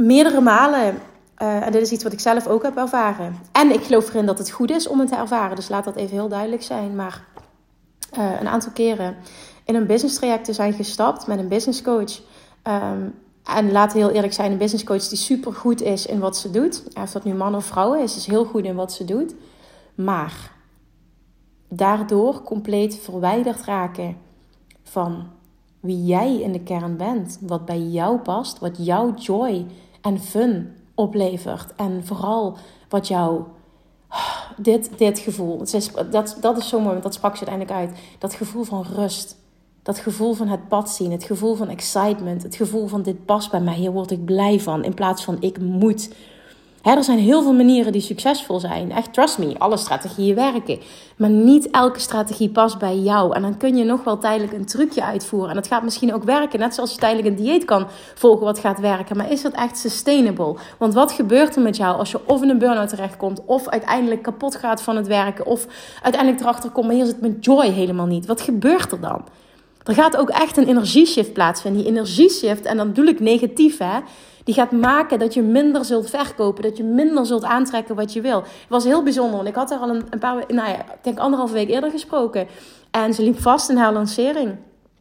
meerdere 0.00 0.40
malen 0.40 0.98
uh, 1.42 1.66
en 1.66 1.72
dit 1.72 1.82
is 1.82 1.90
iets 1.90 2.02
wat 2.02 2.12
ik 2.12 2.20
zelf 2.20 2.46
ook 2.46 2.62
heb 2.62 2.76
ervaren. 2.76 3.38
En 3.52 3.72
ik 3.72 3.82
geloof 3.82 4.08
erin 4.08 4.26
dat 4.26 4.38
het 4.38 4.50
goed 4.50 4.70
is 4.70 4.88
om 4.88 5.00
het 5.00 5.08
te 5.08 5.16
ervaren. 5.16 5.56
Dus 5.56 5.68
laat 5.68 5.84
dat 5.84 5.96
even 5.96 6.16
heel 6.16 6.28
duidelijk 6.28 6.62
zijn. 6.62 6.94
Maar 6.96 7.24
uh, 8.18 8.40
een 8.40 8.48
aantal 8.48 8.72
keren 8.72 9.16
in 9.64 9.74
een 9.74 9.86
business 9.86 10.18
traject 10.18 10.44
te 10.44 10.52
zijn 10.52 10.72
gestapt 10.72 11.26
met 11.26 11.38
een 11.38 11.48
business 11.48 11.82
coach. 11.82 12.20
Um, 12.62 13.14
en 13.44 13.72
laat 13.72 13.92
heel 13.92 14.10
eerlijk 14.10 14.32
zijn, 14.32 14.52
een 14.52 14.58
business 14.58 14.84
coach 14.84 15.08
die 15.08 15.18
super 15.18 15.52
goed 15.52 15.82
is 15.82 16.06
in 16.06 16.18
wat 16.18 16.36
ze 16.36 16.50
doet. 16.50 16.82
Of 16.94 17.10
dat 17.10 17.24
nu 17.24 17.34
man 17.34 17.54
of 17.54 17.64
vrouw 17.64 17.94
is, 17.94 18.16
is 18.16 18.26
heel 18.26 18.44
goed 18.44 18.64
in 18.64 18.74
wat 18.74 18.92
ze 18.92 19.04
doet. 19.04 19.34
Maar 19.94 20.52
daardoor 21.68 22.42
compleet 22.42 22.98
verwijderd 22.98 23.64
raken 23.64 24.16
van 24.82 25.28
wie 25.80 26.04
jij 26.04 26.40
in 26.40 26.52
de 26.52 26.60
kern 26.60 26.96
bent. 26.96 27.38
Wat 27.40 27.64
bij 27.64 27.80
jou 27.80 28.18
past, 28.18 28.58
wat 28.58 28.76
jouw 28.78 29.14
joy 29.14 29.66
en 30.00 30.20
fun 30.20 30.76
oplevert. 30.94 31.74
En 31.76 32.02
vooral 32.04 32.56
wat 32.88 33.08
jou. 33.08 33.42
Dit, 34.56 34.90
dit 34.96 35.18
gevoel. 35.18 35.62
Dat, 36.10 36.36
dat 36.40 36.56
is 36.56 36.68
zo 36.68 36.78
mooi, 36.78 36.90
want 36.90 37.02
dat 37.02 37.14
sprak 37.14 37.36
ze 37.36 37.46
uiteindelijk 37.46 37.90
uit. 37.90 38.00
Dat 38.18 38.34
gevoel 38.34 38.64
van 38.64 38.84
rust. 38.94 39.36
Dat 39.82 39.98
gevoel 39.98 40.34
van 40.34 40.48
het 40.48 40.68
pad 40.68 40.90
zien. 40.90 41.10
Het 41.10 41.24
gevoel 41.24 41.54
van 41.54 41.68
excitement. 41.68 42.42
Het 42.42 42.56
gevoel 42.56 42.86
van 42.86 43.02
dit 43.02 43.24
past 43.24 43.50
bij 43.50 43.60
mij. 43.60 43.74
Hier 43.74 43.92
word 43.92 44.10
ik 44.10 44.24
blij 44.24 44.60
van. 44.60 44.84
In 44.84 44.94
plaats 44.94 45.24
van 45.24 45.36
ik 45.40 45.60
moet. 45.60 46.14
Er 46.82 47.04
zijn 47.04 47.18
heel 47.18 47.42
veel 47.42 47.52
manieren 47.52 47.92
die 47.92 48.00
succesvol 48.00 48.60
zijn. 48.60 48.92
Echt, 48.92 49.12
trust 49.12 49.38
me, 49.38 49.58
alle 49.58 49.76
strategieën 49.76 50.34
werken. 50.34 50.78
Maar 51.16 51.30
niet 51.30 51.70
elke 51.70 52.00
strategie 52.00 52.48
past 52.48 52.78
bij 52.78 52.96
jou. 52.96 53.34
En 53.34 53.42
dan 53.42 53.56
kun 53.56 53.76
je 53.76 53.84
nog 53.84 54.04
wel 54.04 54.18
tijdelijk 54.18 54.52
een 54.52 54.64
trucje 54.64 55.04
uitvoeren. 55.04 55.48
En 55.48 55.54
dat 55.54 55.66
gaat 55.66 55.82
misschien 55.82 56.14
ook 56.14 56.24
werken. 56.24 56.58
Net 56.58 56.74
zoals 56.74 56.92
je 56.92 56.98
tijdelijk 56.98 57.28
een 57.28 57.44
dieet 57.44 57.64
kan 57.64 57.86
volgen 58.14 58.44
wat 58.44 58.58
gaat 58.58 58.80
werken. 58.80 59.16
Maar 59.16 59.30
is 59.30 59.42
dat 59.42 59.52
echt 59.52 59.78
sustainable? 59.78 60.56
Want 60.78 60.94
wat 60.94 61.12
gebeurt 61.12 61.56
er 61.56 61.62
met 61.62 61.76
jou 61.76 61.98
als 61.98 62.10
je 62.10 62.20
of 62.26 62.42
in 62.42 62.48
een 62.48 62.58
burn-out 62.58 62.88
terechtkomt... 62.88 63.44
of 63.44 63.68
uiteindelijk 63.68 64.22
kapot 64.22 64.56
gaat 64.56 64.82
van 64.82 64.96
het 64.96 65.06
werken... 65.06 65.46
of 65.46 65.66
uiteindelijk 66.02 66.42
erachter 66.42 66.70
komt, 66.70 66.86
maar 66.86 66.94
hier 66.94 67.06
zit 67.06 67.20
mijn 67.20 67.38
joy 67.40 67.66
helemaal 67.66 68.06
niet. 68.06 68.26
Wat 68.26 68.40
gebeurt 68.40 68.92
er 68.92 69.00
dan? 69.00 69.24
Er 69.90 69.96
gaat 69.96 70.16
ook 70.16 70.30
echt 70.30 70.56
een 70.56 70.68
energieshift 70.68 71.32
plaatsvinden. 71.32 71.82
Die 71.82 71.90
energieshift, 71.90 72.64
en 72.64 72.76
dan 72.76 72.88
bedoel 72.88 73.06
ik 73.06 73.20
negatief 73.20 73.78
hè 73.78 73.98
die 74.44 74.54
gaat 74.54 74.70
maken 74.70 75.18
dat 75.18 75.34
je 75.34 75.42
minder 75.42 75.84
zult 75.84 76.10
verkopen. 76.10 76.62
Dat 76.62 76.76
je 76.76 76.84
minder 76.84 77.26
zult 77.26 77.44
aantrekken 77.44 77.94
wat 77.94 78.12
je 78.12 78.20
wil. 78.20 78.36
Het 78.40 78.68
was 78.68 78.84
heel 78.84 79.02
bijzonder. 79.02 79.36
Want 79.36 79.48
ik 79.48 79.54
had 79.54 79.70
haar 79.70 79.78
al 79.78 79.88
een, 79.88 80.18
paar, 80.18 80.34
nou 80.34 80.68
ja, 80.68 80.78
ik 80.78 80.98
denk 81.02 81.18
anderhalve 81.18 81.52
week 81.52 81.68
eerder 81.68 81.90
gesproken. 81.90 82.46
En 82.90 83.14
ze 83.14 83.22
liep 83.22 83.40
vast 83.40 83.70
in 83.70 83.76
haar 83.76 83.92
lancering. 83.92 84.56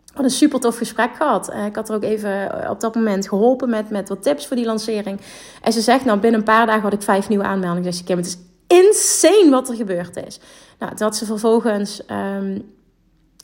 Hadden 0.05 0.25
een 0.25 0.38
super 0.38 0.60
tof 0.60 0.77
gesprek 0.77 1.15
gehad. 1.15 1.50
Eh, 1.50 1.65
ik 1.65 1.75
had 1.75 1.89
er 1.89 1.96
ook 1.96 2.03
even 2.03 2.63
eh, 2.63 2.69
op 2.69 2.79
dat 2.79 2.96
moment 2.96 3.27
geholpen 3.27 3.69
met, 3.69 3.89
met 3.89 4.10
wat 4.10 4.24
tips 4.24 4.48
voor 4.48 4.55
die 4.55 4.65
lancering. 4.65 5.19
En 5.62 5.74
ze 5.74 5.81
zegt, 5.81 6.05
nou 6.05 6.19
binnen 6.19 6.39
een 6.39 6.46
paar 6.46 6.65
dagen 6.65 6.81
had 6.81 6.93
ik 6.93 7.01
vijf 7.01 7.29
nieuwe 7.29 7.43
aanmeldingen. 7.43 7.89
Dus 7.89 8.01
ik 8.01 8.08
heb 8.08 8.17
het 8.17 8.27
is 8.27 8.38
insane 8.67 9.50
wat 9.50 9.69
er 9.69 9.75
gebeurd 9.75 10.25
is. 10.25 10.39
Nou, 10.79 10.91
had 10.98 11.15
ze 11.15 11.25
vervolgens 11.25 12.01
um, 12.12 12.77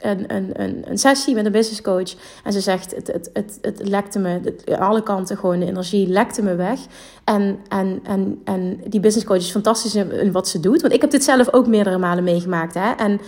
een, 0.01 0.35
een, 0.35 0.61
een, 0.61 0.89
een 0.89 0.97
sessie 0.97 1.35
met 1.35 1.45
een 1.45 1.51
business 1.51 1.81
coach. 1.81 2.15
En 2.43 2.53
ze 2.53 2.59
zegt, 2.59 2.95
het, 2.95 3.07
het, 3.07 3.29
het, 3.33 3.57
het 3.61 3.87
lekte 3.87 4.19
me, 4.19 4.39
het, 4.43 4.79
alle 4.79 5.03
kanten 5.03 5.37
gewoon, 5.37 5.59
de 5.59 5.65
energie 5.65 6.07
lekte 6.07 6.41
me 6.41 6.55
weg. 6.55 6.79
En, 7.23 7.59
en, 7.67 7.99
en, 8.03 8.41
en 8.43 8.81
die 8.87 8.99
business 8.99 9.27
coach 9.27 9.37
is 9.37 9.51
fantastisch 9.51 9.95
in, 9.95 10.31
wat 10.31 10.47
ze 10.47 10.59
doet. 10.59 10.81
Want 10.81 10.93
ik 10.93 11.01
heb 11.01 11.11
dit 11.11 11.23
zelf 11.23 11.53
ook 11.53 11.67
meerdere 11.67 11.97
malen 11.97 12.23
meegemaakt. 12.23 12.73
Hè? 12.73 12.91
En, 12.91 13.21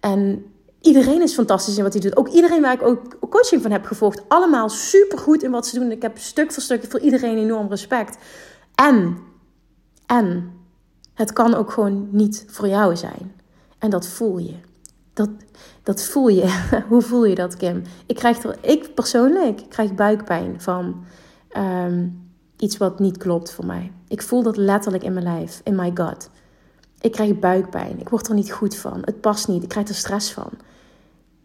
en 0.00 0.44
iedereen 0.80 1.22
is 1.22 1.34
fantastisch 1.34 1.76
in 1.76 1.82
wat 1.82 1.92
hij 1.92 2.02
doet. 2.02 2.16
Ook 2.16 2.28
iedereen 2.28 2.60
waar 2.60 2.72
ik 2.72 2.82
ook 2.82 3.16
coaching 3.30 3.62
van 3.62 3.70
heb 3.70 3.84
gevolgd. 3.84 4.22
Allemaal 4.28 4.68
supergoed 4.68 5.42
in 5.42 5.50
wat 5.50 5.66
ze 5.66 5.78
doen. 5.78 5.90
Ik 5.90 6.02
heb 6.02 6.18
stuk 6.18 6.52
voor 6.52 6.62
stuk 6.62 6.84
voor 6.88 7.00
iedereen 7.00 7.38
enorm 7.38 7.68
respect. 7.68 8.16
En, 8.74 9.18
en, 10.06 10.52
het 11.14 11.32
kan 11.32 11.54
ook 11.54 11.70
gewoon 11.70 12.08
niet 12.10 12.44
voor 12.46 12.68
jou 12.68 12.96
zijn. 12.96 13.32
En 13.78 13.90
dat 13.90 14.06
voel 14.06 14.38
je. 14.38 14.54
Dat, 15.12 15.30
dat 15.82 16.02
voel 16.02 16.28
je. 16.28 16.68
Hoe 16.88 17.02
voel 17.02 17.24
je 17.24 17.34
dat, 17.34 17.56
Kim? 17.56 17.82
Ik 18.06 18.16
krijg 18.16 18.42
er, 18.42 18.58
ik 18.60 18.94
persoonlijk 18.94 19.62
krijg 19.68 19.94
buikpijn 19.94 20.60
van 20.60 21.04
ehm, 21.48 22.08
iets 22.56 22.76
wat 22.76 22.98
niet 22.98 23.16
klopt 23.16 23.52
voor 23.52 23.66
mij. 23.66 23.92
Ik 24.08 24.22
voel 24.22 24.42
dat 24.42 24.56
letterlijk 24.56 25.04
in 25.04 25.12
mijn 25.12 25.24
lijf, 25.24 25.60
in 25.64 25.74
my 25.74 25.90
gut. 25.94 26.30
Ik 27.00 27.12
krijg 27.12 27.38
buikpijn. 27.38 28.00
Ik 28.00 28.08
word 28.08 28.28
er 28.28 28.34
niet 28.34 28.52
goed 28.52 28.76
van. 28.76 28.98
Het 29.04 29.20
past 29.20 29.48
niet. 29.48 29.62
Ik 29.62 29.68
krijg 29.68 29.88
er 29.88 29.94
stress 29.94 30.32
van. 30.32 30.50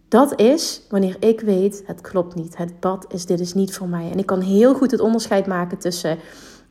Dat 0.07 0.39
is 0.39 0.81
wanneer 0.89 1.15
ik 1.19 1.41
weet, 1.41 1.83
het 1.85 2.01
klopt 2.01 2.35
niet. 2.35 2.57
Het 2.57 2.79
pad 2.79 3.05
is, 3.09 3.25
dit 3.25 3.39
is 3.39 3.53
niet 3.53 3.75
voor 3.75 3.87
mij. 3.87 4.11
En 4.11 4.17
ik 4.17 4.25
kan 4.25 4.41
heel 4.41 4.75
goed 4.75 4.91
het 4.91 4.99
onderscheid 4.99 5.47
maken 5.47 5.77
tussen, 5.77 6.17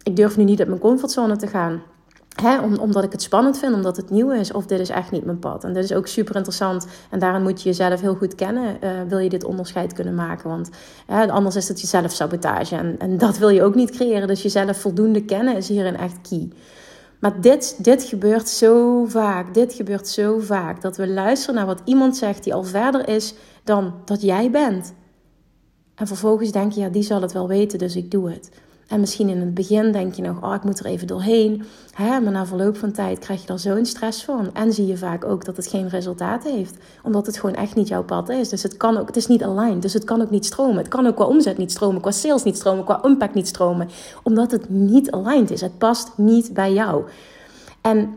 ik 0.03 0.17
durf 0.17 0.37
nu 0.37 0.45
niet 0.45 0.59
uit 0.59 0.69
mijn 0.69 0.81
comfortzone 0.81 1.37
te 1.37 1.47
gaan. 1.47 1.83
Hè, 2.43 2.61
omdat 2.61 3.05
ik 3.05 3.13
het 3.13 3.23
spannend 3.23 3.59
vind, 3.59 3.75
omdat 3.75 3.97
het 3.97 4.11
nieuw 4.11 4.31
is, 4.31 4.53
of 4.53 4.67
dit 4.67 4.81
is 4.81 4.89
echt 4.89 5.11
niet 5.11 5.25
mijn 5.25 5.39
pad. 5.39 5.65
En 5.65 5.73
dit 5.73 5.85
is 5.85 5.93
ook 5.93 6.07
super 6.07 6.37
interessant. 6.37 6.87
En 7.11 7.19
daarin 7.19 7.43
moet 7.43 7.63
je 7.63 7.69
jezelf 7.69 8.01
heel 8.01 8.15
goed 8.15 8.35
kennen. 8.35 8.77
Uh, 8.85 8.91
wil 9.09 9.19
je 9.19 9.29
dit 9.29 9.45
onderscheid 9.45 9.93
kunnen 9.93 10.15
maken? 10.15 10.51
Want 10.51 10.71
anders 11.07 11.57
is 11.57 11.69
het 11.69 11.81
jezelf 11.81 12.13
sabotage. 12.13 12.77
En, 12.77 12.95
en 12.99 13.19
dat 13.19 13.39
wil 13.39 13.49
je 13.49 13.63
ook 13.63 13.75
niet 13.75 13.91
creëren. 13.91 14.29
Dus 14.29 14.43
jezelf 14.43 14.77
voldoende 14.77 15.25
kennen 15.25 15.57
is 15.57 15.69
hierin 15.69 15.97
echt 15.97 16.21
key. 16.29 16.49
Maar 17.21 17.41
dit, 17.41 17.85
dit 17.85 18.03
gebeurt 18.03 18.49
zo 18.49 19.05
vaak. 19.05 19.55
Dit 19.55 19.73
gebeurt 19.73 20.09
zo 20.09 20.39
vaak. 20.39 20.81
Dat 20.81 20.97
we 20.97 21.09
luisteren 21.09 21.55
naar 21.55 21.67
wat 21.67 21.83
iemand 21.85 22.17
zegt 22.17 22.45
die 22.45 22.55
al 22.55 22.65
verder 22.65 23.09
is 23.09 23.35
dan 23.65 23.95
dat 24.05 24.23
jij 24.23 24.51
bent. 24.51 24.95
En 25.95 26.07
vervolgens 26.07 26.51
denk 26.51 26.73
je, 26.73 26.81
ja, 26.81 26.89
die 26.89 27.03
zal 27.03 27.23
het 27.23 27.33
wel 27.33 27.49
weten, 27.49 27.79
dus 27.79 27.97
ik 27.97 28.11
doe 28.11 28.31
het. 28.31 28.51
En 28.87 29.01
misschien 29.01 29.29
in 29.29 29.41
het 29.41 29.55
begin 29.55 29.93
denk 29.93 30.15
je 30.15 30.23
nog, 30.23 30.43
oh, 30.43 30.55
ik 30.55 30.65
moet 30.65 30.79
er 30.79 30.87
even 30.87 31.07
doorheen. 31.07 31.63
Hè? 31.93 32.21
Maar 32.21 32.33
na 32.33 32.47
verloop 32.47 32.77
van 32.77 32.93
tijd 32.93 33.19
krijg 33.19 33.43
je 33.43 33.53
er 33.53 33.59
zo'n 33.59 33.87
stress 33.87 34.25
van. 34.25 34.55
En 34.55 34.73
zie 34.73 34.87
je 34.87 34.97
vaak 34.97 35.25
ook 35.25 35.45
dat 35.45 35.57
het 35.57 35.67
geen 35.67 35.89
resultaat 35.89 36.45
heeft. 36.45 36.77
Omdat 37.03 37.27
het 37.27 37.39
gewoon 37.39 37.55
echt 37.55 37.75
niet 37.75 37.89
jouw 37.89 38.05
pad 38.05 38.29
is. 38.29 38.49
Dus 38.49 38.63
het 38.63 38.77
kan 38.77 38.97
ook, 38.97 39.07
het 39.07 39.17
is 39.17 39.27
niet 39.27 39.43
aligned. 39.43 39.83
Dus 39.83 39.93
het 39.93 40.05
kan 40.05 40.23
ook 40.23 40.31
niet 40.31 40.47
stromen. 40.47 40.77
Het 40.77 40.89
kan 40.89 41.07
ook 41.07 41.17
qua 41.17 41.25
omzet 41.25 41.59
niet 41.59 41.71
stromen, 41.71 42.01
qua 42.01 42.11
sales 42.11 42.43
niet 42.43 42.57
stromen, 42.57 42.85
qua 42.85 43.03
impact 43.03 43.35
niet 43.35 43.49
stromen. 43.49 43.89
Omdat 44.23 44.51
het 44.51 44.69
niet 44.69 45.11
aligned 45.11 45.51
is. 45.51 45.61
Het 45.61 45.79
past 45.79 46.13
niet 46.17 46.55
bij 46.55 46.73
jou. 46.73 47.05
En 47.81 48.17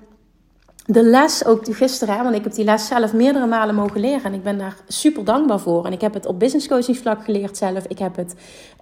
de 0.92 1.04
les 1.04 1.46
ook 1.46 1.76
gisteren, 1.76 2.24
want 2.24 2.36
ik 2.36 2.44
heb 2.44 2.54
die 2.54 2.66
les 2.66 2.88
zelf 2.88 3.14
meerdere 3.14 3.48
malen 3.48 3.76
mogen 3.76 4.00
leren 4.00 4.24
en 4.24 4.34
ik 4.34 4.44
ben 4.44 4.58
daar 4.58 4.76
super 4.88 5.24
dankbaar 5.24 5.60
voor. 5.60 5.86
En 5.86 5.92
ik 5.92 6.02
heb 6.02 6.14
het 6.14 6.26
op 6.26 6.40
business 6.40 6.68
coachingsvlak 6.68 7.24
geleerd 7.24 7.58
zelf, 7.58 7.86
ik 7.88 8.00
heb 8.00 8.16
het 8.16 8.36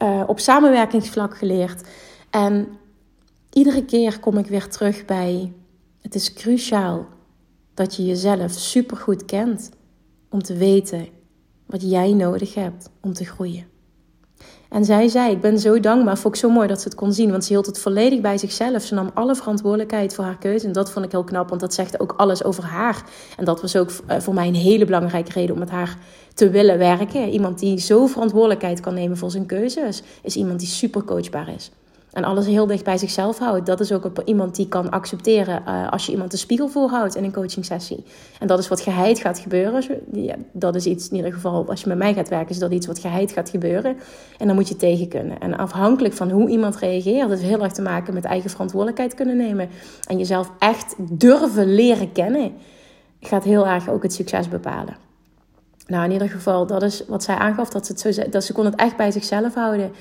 uh, 0.04 0.24
op 0.28 0.40
samenwerkingsvlak 0.40 1.38
geleerd. 1.38 1.82
En 2.30 2.68
iedere 3.54 3.86
keer 3.86 4.20
kom 4.20 4.38
ik 4.38 4.48
weer 4.48 4.68
terug 4.68 5.06
bij: 5.06 5.54
het 6.02 6.16
is 6.16 6.34
cruciaal 6.34 7.06
dat 7.74 7.96
je 7.96 8.06
jezelf 8.06 8.52
super 8.52 8.98
goed 8.98 9.26
kent 9.26 9.70
om 10.30 10.44
te 10.44 10.56
weten 10.56 11.08
wat 11.66 11.82
jij 11.82 12.14
nodig 12.14 12.54
hebt 12.54 12.90
om 13.02 13.14
te 13.14 13.26
groeien. 13.26 13.77
En 14.70 14.86
zij 14.86 15.08
zei: 15.08 15.32
Ik 15.32 15.42
ben 15.42 15.60
zo 15.60 15.80
dankbaar. 15.80 16.18
Vond 16.18 16.36
ik 16.36 16.42
zo 16.42 16.50
mooi 16.50 16.68
dat 16.68 16.82
ze 16.82 16.88
het 16.88 16.98
kon 16.98 17.14
zien. 17.14 17.32
Want 17.32 17.46
ze 17.46 17.54
hield 17.54 17.66
het 17.66 17.80
volledig 17.80 18.22
bij 18.22 18.38
zichzelf. 18.38 18.84
Ze 18.84 18.94
nam 18.94 19.12
alle 19.14 19.36
verantwoordelijkheid 19.36 20.16
voor 20.16 20.24
haar 20.24 20.38
keuze. 20.38 20.68
En 20.68 20.72
dat 20.72 20.92
vond 20.92 21.06
ik 21.06 21.12
heel 21.12 21.24
knap, 21.24 21.50
want 21.50 21.62
dat 21.62 21.74
zegt 21.74 22.00
ook 22.00 22.14
alles 22.18 22.44
over 22.44 22.64
haar. 22.64 23.04
En 23.38 23.46
dat 23.46 23.62
was 23.62 23.76
ook 23.76 23.90
eh, 24.06 24.20
voor 24.20 24.34
mij 24.34 24.48
een 24.48 24.56
hele 24.56 24.86
belangrijke 24.86 25.32
reden 25.32 25.54
om 25.54 25.60
met 25.60 25.70
haar 25.70 25.98
te 26.34 26.50
willen 26.50 26.78
werken. 26.78 27.30
Iemand 27.30 27.60
die 27.60 27.80
zo 27.80 28.06
verantwoordelijkheid 28.06 28.80
kan 28.80 28.94
nemen 28.94 29.18
voor 29.18 29.32
zijn 29.32 29.46
keuzes, 29.46 30.02
is 30.22 30.36
iemand 30.36 30.60
die 30.60 30.68
super 30.68 31.04
coachbaar 31.04 31.50
is. 31.56 31.72
En 32.18 32.24
alles 32.24 32.46
heel 32.46 32.68
dicht 32.68 32.84
bij 32.84 32.98
zichzelf 32.98 33.38
houdt. 33.38 33.66
Dat 33.66 33.80
is 33.80 33.92
ook 33.92 34.12
iemand 34.26 34.56
die 34.56 34.68
kan 34.68 34.90
accepteren 34.90 35.64
uh, 35.68 35.92
als 35.92 36.06
je 36.06 36.12
iemand 36.12 36.32
de 36.32 36.38
spiegel 36.38 36.68
voorhoudt 36.68 37.16
in 37.16 37.24
een 37.24 37.34
coaching 37.34 37.66
sessie. 37.66 38.04
En 38.40 38.48
dat 38.48 38.60
is 38.60 38.68
wat 38.68 38.82
geheid 38.82 39.20
gaat 39.20 39.40
gebeuren. 39.40 39.84
Dat 40.52 40.76
is 40.76 40.86
iets, 40.86 41.10
in 41.10 41.16
ieder 41.16 41.34
geval, 41.34 41.70
als 41.70 41.82
je 41.82 41.88
met 41.88 41.98
mij 41.98 42.14
gaat 42.14 42.30
werken, 42.30 42.50
is 42.50 42.60
dat 42.60 42.72
iets 42.72 42.88
wat 42.88 43.00
geheid 43.00 43.32
gaat 43.32 43.50
gebeuren. 43.50 43.98
En 44.38 44.48
dan 44.48 44.56
moet 44.56 44.68
je 44.68 44.76
tegen 44.76 45.08
kunnen. 45.08 45.40
En 45.40 45.58
afhankelijk 45.58 46.14
van 46.14 46.30
hoe 46.30 46.50
iemand 46.50 46.76
reageert, 46.76 47.30
dat 47.30 47.40
heeft 47.40 47.52
heel 47.52 47.64
erg 47.64 47.74
te 47.74 47.82
maken 47.82 48.14
met 48.14 48.26
eigen 48.26 48.50
verantwoordelijkheid 48.50 49.14
kunnen 49.14 49.38
nemen. 49.38 49.70
En 50.08 50.18
jezelf 50.18 50.52
echt 50.60 50.96
durven 51.00 51.74
leren 51.74 52.12
kennen, 52.12 52.52
gaat 53.22 53.44
heel 53.44 53.68
erg 53.68 53.90
ook 53.90 54.04
het 54.04 54.14
succes 54.14 54.50
bepalen. 54.50 54.98
Nou, 55.88 56.06
in 56.06 56.12
ieder 56.12 56.30
geval, 56.30 56.68
dat 56.68 56.84
is 56.84 57.04
wat 57.08 57.24
zij 57.24 57.36
aangaf, 57.36 57.70
dat 57.70 57.86
ze, 57.86 57.92
het 57.92 58.16
zo, 58.16 58.30
dat 58.30 58.44
ze 58.44 58.54
kon 58.54 58.66
het 58.66 58.76
echt 58.76 58.98
bij 58.98 59.12
zichzelf 59.12 59.54
houden. 59.54 59.92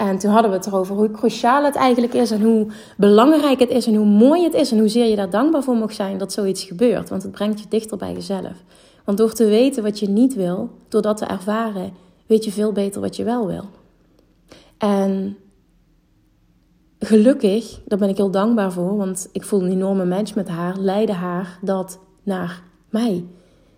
En 0.00 0.18
toen 0.18 0.30
hadden 0.30 0.50
we 0.50 0.56
het 0.56 0.66
erover 0.66 0.94
hoe 0.96 1.10
cruciaal 1.10 1.64
het 1.64 1.74
eigenlijk 1.74 2.14
is 2.14 2.30
en 2.30 2.42
hoe 2.42 2.66
belangrijk 2.96 3.60
het 3.60 3.70
is 3.70 3.86
en 3.86 3.94
hoe 3.94 4.06
mooi 4.06 4.44
het 4.44 4.54
is 4.54 4.72
en 4.72 4.78
hoezeer 4.78 5.06
je 5.06 5.16
daar 5.16 5.30
dankbaar 5.30 5.62
voor 5.62 5.76
mag 5.76 5.92
zijn 5.92 6.18
dat 6.18 6.32
zoiets 6.32 6.64
gebeurt. 6.64 7.08
Want 7.08 7.22
het 7.22 7.32
brengt 7.32 7.60
je 7.60 7.66
dichter 7.68 7.96
bij 7.96 8.12
jezelf. 8.12 8.52
Want 9.04 9.18
door 9.18 9.32
te 9.32 9.44
weten 9.46 9.82
wat 9.82 9.98
je 9.98 10.08
niet 10.08 10.34
wil, 10.34 10.70
door 10.88 11.02
dat 11.02 11.16
te 11.16 11.24
ervaren, 11.24 11.92
weet 12.26 12.44
je 12.44 12.52
veel 12.52 12.72
beter 12.72 13.00
wat 13.00 13.16
je 13.16 13.24
wel 13.24 13.46
wil. 13.46 13.64
En 14.78 15.36
gelukkig, 16.98 17.80
daar 17.84 17.98
ben 17.98 18.08
ik 18.08 18.16
heel 18.16 18.30
dankbaar 18.30 18.72
voor, 18.72 18.96
want 18.96 19.28
ik 19.32 19.44
voel 19.44 19.62
een 19.62 19.70
enorme 19.70 20.04
match 20.04 20.34
met 20.34 20.48
haar, 20.48 20.76
leidde 20.78 21.12
haar 21.12 21.58
dat 21.62 21.98
naar 22.22 22.62
mij. 22.88 23.24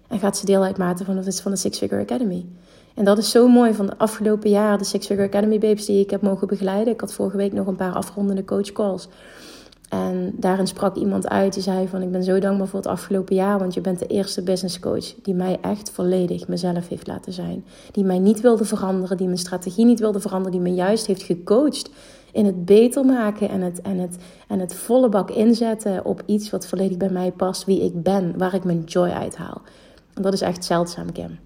En 0.09 0.19
gaat 0.19 0.37
ze 0.37 0.47
deel 0.47 0.63
uitmaken 0.63 1.05
van 1.05 1.25
van 1.25 1.51
de 1.51 1.59
Six 1.59 1.79
Figure 1.79 2.03
Academy. 2.03 2.47
En 2.95 3.05
dat 3.05 3.19
is 3.19 3.31
zo 3.31 3.49
mooi 3.49 3.75
van 3.75 3.87
de 3.87 3.99
afgelopen 3.99 4.51
jaren, 4.51 4.79
de 4.79 4.85
Six 4.85 5.07
Figure 5.07 5.27
Academy 5.27 5.59
Babes 5.59 5.87
die 5.87 6.01
ik 6.01 6.11
heb 6.11 6.23
mogen 6.23 6.47
begeleiden. 6.47 6.93
Ik 6.93 7.01
had 7.01 7.13
vorige 7.13 7.37
week 7.37 7.53
nog 7.53 7.67
een 7.67 7.77
paar 7.77 7.95
afrondende 7.95 8.45
coach 8.45 8.73
calls. 8.73 9.09
En 9.93 10.33
daarin 10.37 10.67
sprak 10.67 10.97
iemand 10.97 11.29
uit 11.29 11.55
die 11.55 11.63
zei 11.63 11.89
van 11.89 12.03
ik 12.03 12.11
ben 12.11 12.25
zo 12.25 12.39
dankbaar 12.39 12.67
voor 12.67 12.79
het 12.79 12.89
afgelopen 12.89 13.35
jaar, 13.35 13.59
want 13.59 13.75
je 13.75 13.81
bent 13.81 13.99
de 13.99 14.07
eerste 14.07 14.43
business 14.43 14.81
coach 14.81 15.15
die 15.23 15.35
mij 15.35 15.59
echt 15.61 15.91
volledig 15.91 16.49
mezelf 16.49 16.89
heeft 16.89 17.07
laten 17.07 17.33
zijn. 17.33 17.65
Die 17.91 18.05
mij 18.05 18.19
niet 18.19 18.41
wilde 18.41 18.65
veranderen, 18.65 19.17
die 19.17 19.27
mijn 19.27 19.39
strategie 19.39 19.85
niet 19.85 20.01
wilde 20.01 20.21
veranderen, 20.21 20.53
die 20.53 20.71
me 20.71 20.77
juist 20.77 21.07
heeft 21.07 21.23
gecoacht 21.23 21.91
in 22.33 22.47
het 22.47 22.65
beter 22.65 23.05
maken 23.05 23.49
en 23.49 23.61
het, 23.61 23.81
en 23.81 23.99
het, 23.99 24.17
en 24.49 24.59
het 24.59 24.75
volle 24.75 25.09
bak 25.09 25.31
inzetten 25.31 26.05
op 26.05 26.23
iets 26.27 26.51
wat 26.51 26.67
volledig 26.67 26.97
bij 26.97 27.11
mij 27.11 27.33
past, 27.33 27.65
wie 27.65 27.85
ik 27.85 28.03
ben, 28.03 28.39
waar 28.39 28.55
ik 28.55 28.65
mijn 28.65 28.85
joy 28.85 29.09
uit 29.09 29.37
haal. 29.37 29.63
En 30.15 30.23
dat 30.23 30.33
is 30.33 30.41
echt 30.41 30.65
zeldzaam, 30.65 31.13
Kim. 31.13 31.39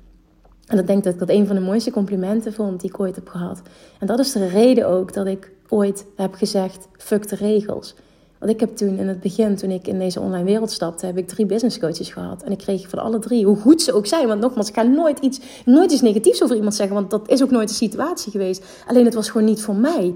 En 0.67 0.79
ik 0.79 0.87
denk 0.87 1.05
dat 1.05 1.13
ik 1.13 1.19
dat 1.19 1.29
een 1.29 1.47
van 1.47 1.57
de 1.57 1.63
mooiste 1.63 1.91
complimenten 1.91 2.53
vond 2.53 2.81
die 2.81 2.91
ik 2.91 3.01
ooit 3.01 3.15
heb 3.15 3.29
gehad. 3.29 3.63
En 3.99 4.07
dat 4.07 4.19
is 4.19 4.33
de 4.33 4.49
reden 4.49 4.89
ook 4.89 5.13
dat 5.13 5.27
ik 5.27 5.51
ooit 5.69 6.07
heb 6.17 6.35
gezegd: 6.35 6.89
fuck 6.97 7.29
de 7.29 7.37
regels. 7.37 7.95
Want 8.39 8.53
ik 8.53 8.61
heb 8.61 8.77
toen 8.77 8.99
in 8.99 9.09
het 9.09 9.21
begin, 9.21 9.57
toen 9.57 9.71
ik 9.71 9.87
in 9.87 9.99
deze 9.99 10.21
online 10.21 10.45
wereld 10.45 10.71
stapte, 10.71 11.07
heb 11.07 11.19
ik 11.19 11.29
drie 11.29 11.47
business 11.47 11.79
coaches 11.79 12.11
gehad. 12.11 12.43
En 12.43 12.53
ik 12.53 12.59
kreeg 12.59 12.89
van 12.89 12.99
alle 12.99 13.19
drie, 13.19 13.45
hoe 13.47 13.57
goed 13.57 13.83
ze 13.83 13.93
ook 13.93 14.07
zijn. 14.07 14.27
Want 14.27 14.41
nogmaals, 14.41 14.69
ik 14.69 14.75
ga 14.75 14.83
nooit 14.83 15.19
iets, 15.19 15.41
nooit 15.65 15.93
iets 15.93 16.01
negatiefs 16.01 16.43
over 16.43 16.57
iemand 16.57 16.75
zeggen. 16.75 16.97
Want 16.97 17.11
dat 17.11 17.31
is 17.31 17.43
ook 17.43 17.51
nooit 17.51 17.69
de 17.69 17.75
situatie 17.75 18.31
geweest. 18.33 18.65
Alleen 18.87 19.05
het 19.05 19.15
was 19.15 19.31
gewoon 19.31 19.47
niet 19.47 19.63
voor 19.63 19.75
mij. 19.75 20.13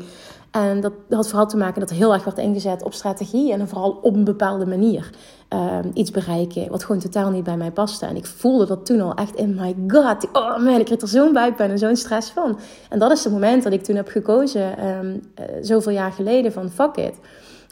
En 0.50 0.80
dat 0.80 0.92
had 1.10 1.28
vooral 1.28 1.46
te 1.46 1.56
maken 1.56 1.80
dat 1.80 1.90
er 1.90 1.96
heel 1.96 2.12
erg 2.12 2.24
werd 2.24 2.38
ingezet 2.38 2.82
op 2.82 2.94
strategie. 2.94 3.52
En 3.52 3.68
vooral 3.68 3.98
op 4.02 4.14
een 4.14 4.24
bepaalde 4.24 4.66
manier 4.66 5.10
ehm, 5.48 5.88
iets 5.94 6.10
bereiken. 6.10 6.70
Wat 6.70 6.84
gewoon 6.84 7.00
totaal 7.00 7.30
niet 7.30 7.44
bij 7.44 7.56
mij 7.56 7.70
paste. 7.70 8.06
En 8.06 8.16
ik 8.16 8.26
voelde 8.26 8.66
dat 8.66 8.86
toen 8.86 9.00
al 9.00 9.14
echt 9.14 9.34
in 9.34 9.54
my 9.54 9.76
god. 9.88 10.28
Oh 10.32 10.58
man, 10.58 10.78
ik 10.78 10.84
kreeg 10.84 11.00
er 11.00 11.08
zo'n 11.08 11.32
buikpijn 11.32 11.70
en 11.70 11.78
zo'n 11.78 11.96
stress 11.96 12.30
van. 12.30 12.58
En 12.88 12.98
dat 12.98 13.10
is 13.10 13.24
het 13.24 13.32
moment 13.32 13.62
dat 13.62 13.72
ik 13.72 13.84
toen 13.84 13.96
heb 13.96 14.08
gekozen, 14.08 14.86
um, 14.86 15.32
zoveel 15.62 15.92
jaar 15.92 16.12
geleden, 16.12 16.52
van 16.52 16.70
fuck 16.70 16.96
it. 16.96 17.14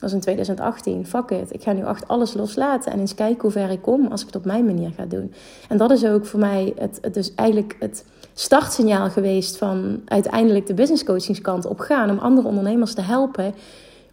Was 0.01 0.13
in 0.13 0.21
2018. 0.21 1.07
Fuck 1.07 1.31
it. 1.31 1.53
Ik 1.55 1.63
ga 1.63 1.73
nu 1.73 1.85
echt 1.85 2.09
alles 2.09 2.35
loslaten 2.35 2.93
en 2.93 3.01
eens 3.01 3.15
kijken 3.15 3.43
hoe 3.43 3.51
ver 3.51 3.71
ik 3.71 3.83
kom 3.83 4.07
als 4.07 4.21
ik 4.21 4.27
het 4.27 4.37
op 4.37 4.45
mijn 4.45 4.65
manier 4.65 4.91
ga 4.97 5.05
doen. 5.05 5.33
En 5.69 5.77
dat 5.77 5.91
is 5.91 6.05
ook 6.05 6.27
voor 6.27 6.41
mij 6.41 6.73
het, 6.77 6.99
het 7.01 7.15
dus 7.15 7.35
eigenlijk 7.35 7.77
het 7.81 8.05
startsignaal 8.35 9.11
geweest 9.11 9.57
van 9.57 10.01
uiteindelijk 10.05 10.67
de 10.67 10.75
business 10.75 11.05
coachingskant 11.05 11.67
op 11.67 11.79
gaan. 11.79 12.11
Om 12.11 12.19
andere 12.19 12.49
ondernemers 12.49 12.95
te 12.95 13.01
helpen 13.01 13.55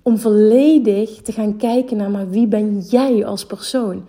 om 0.02 0.18
volledig 0.18 1.22
te 1.22 1.32
gaan 1.32 1.58
kijken 1.58 1.98
naar 1.98 2.10
maar 2.10 2.30
wie 2.30 2.48
ben 2.48 2.80
jij 2.80 3.26
als 3.26 3.46
persoon. 3.46 4.06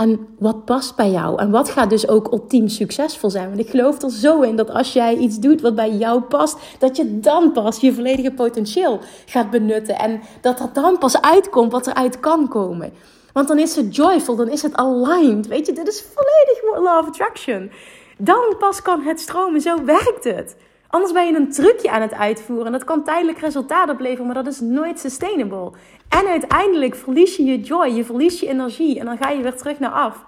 En 0.00 0.28
wat 0.38 0.64
past 0.64 0.96
bij 0.96 1.10
jou? 1.10 1.38
En 1.38 1.50
wat 1.50 1.68
gaat 1.68 1.90
dus 1.90 2.08
ook 2.08 2.32
ultiem 2.32 2.68
succesvol 2.68 3.30
zijn? 3.30 3.48
Want 3.48 3.60
ik 3.60 3.70
geloof 3.70 4.02
er 4.02 4.10
zo 4.10 4.40
in 4.40 4.56
dat 4.56 4.70
als 4.70 4.92
jij 4.92 5.16
iets 5.16 5.38
doet 5.38 5.60
wat 5.60 5.74
bij 5.74 5.90
jou 5.90 6.20
past, 6.20 6.56
dat 6.78 6.96
je 6.96 7.20
dan 7.20 7.52
pas 7.52 7.80
je 7.80 7.94
volledige 7.94 8.32
potentieel 8.32 8.98
gaat 9.26 9.50
benutten. 9.50 9.98
En 9.98 10.20
dat 10.40 10.60
er 10.60 10.72
dan 10.72 10.98
pas 10.98 11.20
uitkomt 11.20 11.72
wat 11.72 11.86
eruit 11.86 12.20
kan 12.20 12.48
komen. 12.48 12.92
Want 13.32 13.48
dan 13.48 13.58
is 13.58 13.76
het 13.76 13.96
joyful, 13.96 14.36
dan 14.36 14.48
is 14.48 14.62
het 14.62 14.74
aligned. 14.74 15.46
Weet 15.46 15.66
je, 15.66 15.72
dit 15.72 15.88
is 15.88 16.04
volledig 16.14 16.84
law 16.84 16.98
of 16.98 17.06
attraction. 17.06 17.70
Dan 18.18 18.54
pas 18.58 18.82
kan 18.82 19.02
het 19.02 19.20
stromen, 19.20 19.60
zo 19.60 19.84
werkt 19.84 20.24
het. 20.24 20.56
Anders 20.90 21.12
ben 21.12 21.26
je 21.26 21.34
een 21.34 21.50
trucje 21.50 21.90
aan 21.90 22.00
het 22.00 22.14
uitvoeren. 22.14 22.66
En 22.66 22.72
dat 22.72 22.84
kan 22.84 23.04
tijdelijk 23.04 23.38
resultaat 23.38 23.90
opleveren, 23.90 24.26
maar 24.26 24.34
dat 24.34 24.46
is 24.46 24.60
nooit 24.60 25.00
sustainable. 25.00 25.72
En 26.08 26.26
uiteindelijk 26.26 26.94
verlies 26.94 27.36
je 27.36 27.44
je 27.44 27.60
joy, 27.60 27.86
je 27.86 28.04
verlies 28.04 28.40
je 28.40 28.48
energie. 28.48 28.98
En 28.98 29.04
dan 29.04 29.16
ga 29.16 29.28
je 29.30 29.42
weer 29.42 29.56
terug 29.56 29.78
naar 29.78 29.90
af. 29.90 30.24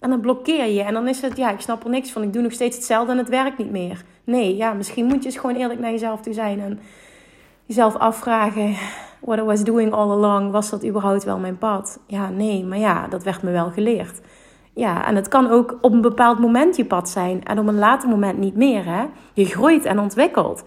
En 0.00 0.10
dan 0.10 0.20
blokkeer 0.20 0.66
je. 0.66 0.82
En 0.82 0.94
dan 0.94 1.08
is 1.08 1.20
het, 1.20 1.36
ja, 1.36 1.50
ik 1.50 1.60
snap 1.60 1.84
er 1.84 1.90
niks 1.90 2.10
van. 2.10 2.22
Ik 2.22 2.32
doe 2.32 2.42
nog 2.42 2.52
steeds 2.52 2.76
hetzelfde 2.76 3.12
en 3.12 3.18
het 3.18 3.28
werkt 3.28 3.58
niet 3.58 3.70
meer. 3.70 4.04
Nee, 4.24 4.56
ja, 4.56 4.72
misschien 4.72 5.04
moet 5.06 5.22
je 5.22 5.28
eens 5.28 5.38
gewoon 5.38 5.56
eerlijk 5.56 5.80
naar 5.80 5.90
jezelf 5.90 6.20
toe 6.20 6.32
zijn. 6.32 6.60
En 6.60 6.80
jezelf 7.64 7.96
afvragen, 7.96 8.74
what 9.20 9.38
I 9.38 9.42
was 9.42 9.64
doing 9.64 9.92
all 9.92 10.10
along, 10.10 10.50
was 10.50 10.70
dat 10.70 10.84
überhaupt 10.84 11.24
wel 11.24 11.38
mijn 11.38 11.58
pad? 11.58 11.98
Ja, 12.06 12.28
nee, 12.28 12.64
maar 12.64 12.78
ja, 12.78 13.06
dat 13.08 13.22
werd 13.22 13.42
me 13.42 13.50
wel 13.50 13.70
geleerd. 13.70 14.20
Ja, 14.74 15.06
en 15.06 15.16
het 15.16 15.28
kan 15.28 15.50
ook 15.50 15.78
op 15.80 15.92
een 15.92 16.00
bepaald 16.00 16.38
moment 16.38 16.76
je 16.76 16.84
pad 16.84 17.08
zijn 17.08 17.44
en 17.44 17.58
op 17.58 17.66
een 17.66 17.78
later 17.78 18.08
moment 18.08 18.38
niet 18.38 18.56
meer. 18.56 18.84
Hè? 18.84 19.04
Je 19.32 19.44
groeit 19.44 19.84
en 19.84 19.98
ontwikkelt. 19.98 20.64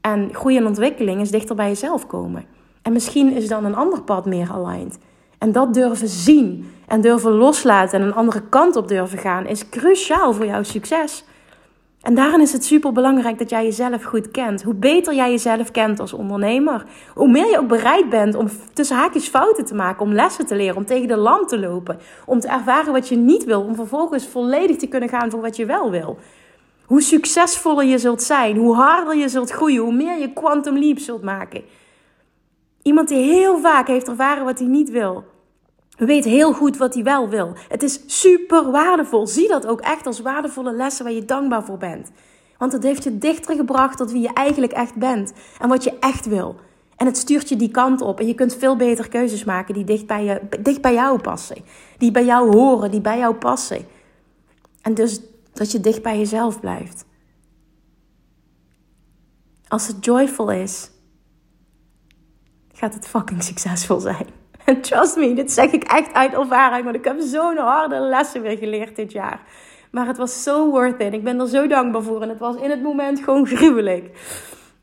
En 0.00 0.34
groei 0.34 0.56
en 0.56 0.66
ontwikkeling 0.66 1.20
is 1.20 1.30
dichter 1.30 1.56
bij 1.56 1.68
jezelf 1.68 2.06
komen. 2.06 2.44
En 2.82 2.92
misschien 2.92 3.32
is 3.32 3.48
dan 3.48 3.64
een 3.64 3.76
ander 3.76 4.02
pad 4.02 4.26
meer 4.26 4.50
aligned. 4.52 4.98
En 5.38 5.52
dat 5.52 5.74
durven 5.74 6.08
zien 6.08 6.72
en 6.86 7.00
durven 7.00 7.32
loslaten 7.32 8.00
en 8.00 8.06
een 8.06 8.14
andere 8.14 8.42
kant 8.48 8.76
op 8.76 8.88
durven 8.88 9.18
gaan 9.18 9.46
is 9.46 9.68
cruciaal 9.68 10.32
voor 10.32 10.46
jouw 10.46 10.62
succes. 10.62 11.24
En 12.00 12.14
daarin 12.14 12.40
is 12.40 12.52
het 12.52 12.64
super 12.64 12.92
belangrijk 12.92 13.38
dat 13.38 13.50
jij 13.50 13.64
jezelf 13.64 14.04
goed 14.04 14.30
kent. 14.30 14.62
Hoe 14.62 14.74
beter 14.74 15.14
jij 15.14 15.30
jezelf 15.30 15.70
kent 15.70 16.00
als 16.00 16.12
ondernemer, 16.12 16.84
hoe 17.14 17.28
meer 17.28 17.50
je 17.50 17.58
ook 17.58 17.68
bereid 17.68 18.08
bent 18.08 18.34
om 18.34 18.48
tussen 18.72 18.96
haakjes 18.96 19.28
fouten 19.28 19.64
te 19.64 19.74
maken, 19.74 20.02
om 20.02 20.12
lessen 20.12 20.46
te 20.46 20.56
leren, 20.56 20.76
om 20.76 20.86
tegen 20.86 21.08
de 21.08 21.16
lamp 21.16 21.48
te 21.48 21.58
lopen, 21.58 21.98
om 22.26 22.40
te 22.40 22.48
ervaren 22.48 22.92
wat 22.92 23.08
je 23.08 23.16
niet 23.16 23.44
wil, 23.44 23.62
om 23.62 23.74
vervolgens 23.74 24.26
volledig 24.26 24.76
te 24.76 24.86
kunnen 24.86 25.08
gaan 25.08 25.30
voor 25.30 25.40
wat 25.40 25.56
je 25.56 25.66
wel 25.66 25.90
wil. 25.90 26.18
Hoe 26.84 27.02
succesvoller 27.02 27.84
je 27.84 27.98
zult 27.98 28.22
zijn, 28.22 28.56
hoe 28.56 28.74
harder 28.74 29.16
je 29.16 29.28
zult 29.28 29.50
groeien, 29.50 29.82
hoe 29.82 29.94
meer 29.94 30.18
je 30.18 30.32
quantum 30.32 30.78
leap 30.78 30.98
zult 30.98 31.22
maken. 31.22 31.62
Iemand 32.82 33.08
die 33.08 33.22
heel 33.22 33.58
vaak 33.58 33.86
heeft 33.86 34.08
ervaren 34.08 34.44
wat 34.44 34.58
hij 34.58 34.68
niet 34.68 34.90
wil, 34.90 35.24
weet 36.06 36.24
heel 36.24 36.52
goed 36.52 36.76
wat 36.76 36.94
hij 36.94 37.02
wel 37.02 37.28
wil. 37.28 37.52
Het 37.68 37.82
is 37.82 38.00
super 38.06 38.70
waardevol. 38.70 39.26
Zie 39.26 39.48
dat 39.48 39.66
ook 39.66 39.80
echt 39.80 40.06
als 40.06 40.20
waardevolle 40.20 40.72
lessen 40.72 41.04
waar 41.04 41.14
je 41.14 41.24
dankbaar 41.24 41.64
voor 41.64 41.76
bent. 41.76 42.10
Want 42.58 42.72
het 42.72 42.82
heeft 42.82 43.04
je 43.04 43.18
dichter 43.18 43.56
gebracht 43.56 43.96
tot 43.96 44.12
wie 44.12 44.22
je 44.22 44.32
eigenlijk 44.32 44.72
echt 44.72 44.94
bent 44.94 45.32
en 45.60 45.68
wat 45.68 45.84
je 45.84 45.98
echt 45.98 46.26
wil. 46.26 46.56
En 46.96 47.06
het 47.06 47.16
stuurt 47.16 47.48
je 47.48 47.56
die 47.56 47.70
kant 47.70 48.00
op. 48.00 48.20
En 48.20 48.26
je 48.26 48.34
kunt 48.34 48.56
veel 48.56 48.76
beter 48.76 49.08
keuzes 49.08 49.44
maken 49.44 49.74
die 49.74 49.84
dicht 49.84 50.06
bij, 50.06 50.24
je, 50.24 50.40
dicht 50.60 50.80
bij 50.80 50.94
jou 50.94 51.20
passen. 51.20 51.64
Die 51.98 52.10
bij 52.10 52.24
jou 52.24 52.56
horen, 52.56 52.90
die 52.90 53.00
bij 53.00 53.18
jou 53.18 53.34
passen. 53.34 53.86
En 54.82 54.94
dus 54.94 55.20
dat 55.52 55.72
je 55.72 55.80
dicht 55.80 56.02
bij 56.02 56.18
jezelf 56.18 56.60
blijft. 56.60 57.04
Als 59.68 59.86
het 59.86 60.04
joyful 60.04 60.50
is, 60.50 60.90
gaat 62.72 62.94
het 62.94 63.06
fucking 63.06 63.42
succesvol 63.42 64.00
zijn. 64.00 64.39
En 64.64 64.80
trust 64.90 65.16
me, 65.16 65.34
dit 65.34 65.52
zeg 65.52 65.70
ik 65.70 65.84
echt 65.84 66.12
uit 66.12 66.32
ervaring, 66.32 66.84
want 66.84 66.96
ik 66.96 67.04
heb 67.04 67.20
zo'n 67.20 67.56
harde 67.56 67.98
lessen 67.98 68.42
weer 68.42 68.58
geleerd 68.58 68.96
dit 68.96 69.12
jaar. 69.12 69.40
Maar 69.90 70.06
het 70.06 70.16
was 70.16 70.42
zo 70.42 70.70
worth 70.70 71.00
it. 71.00 71.12
Ik 71.12 71.24
ben 71.24 71.40
er 71.40 71.48
zo 71.48 71.66
dankbaar 71.66 72.02
voor. 72.02 72.22
En 72.22 72.28
het 72.28 72.38
was 72.38 72.56
in 72.56 72.70
het 72.70 72.82
moment 72.82 73.20
gewoon 73.20 73.46
gruwelijk. 73.56 74.10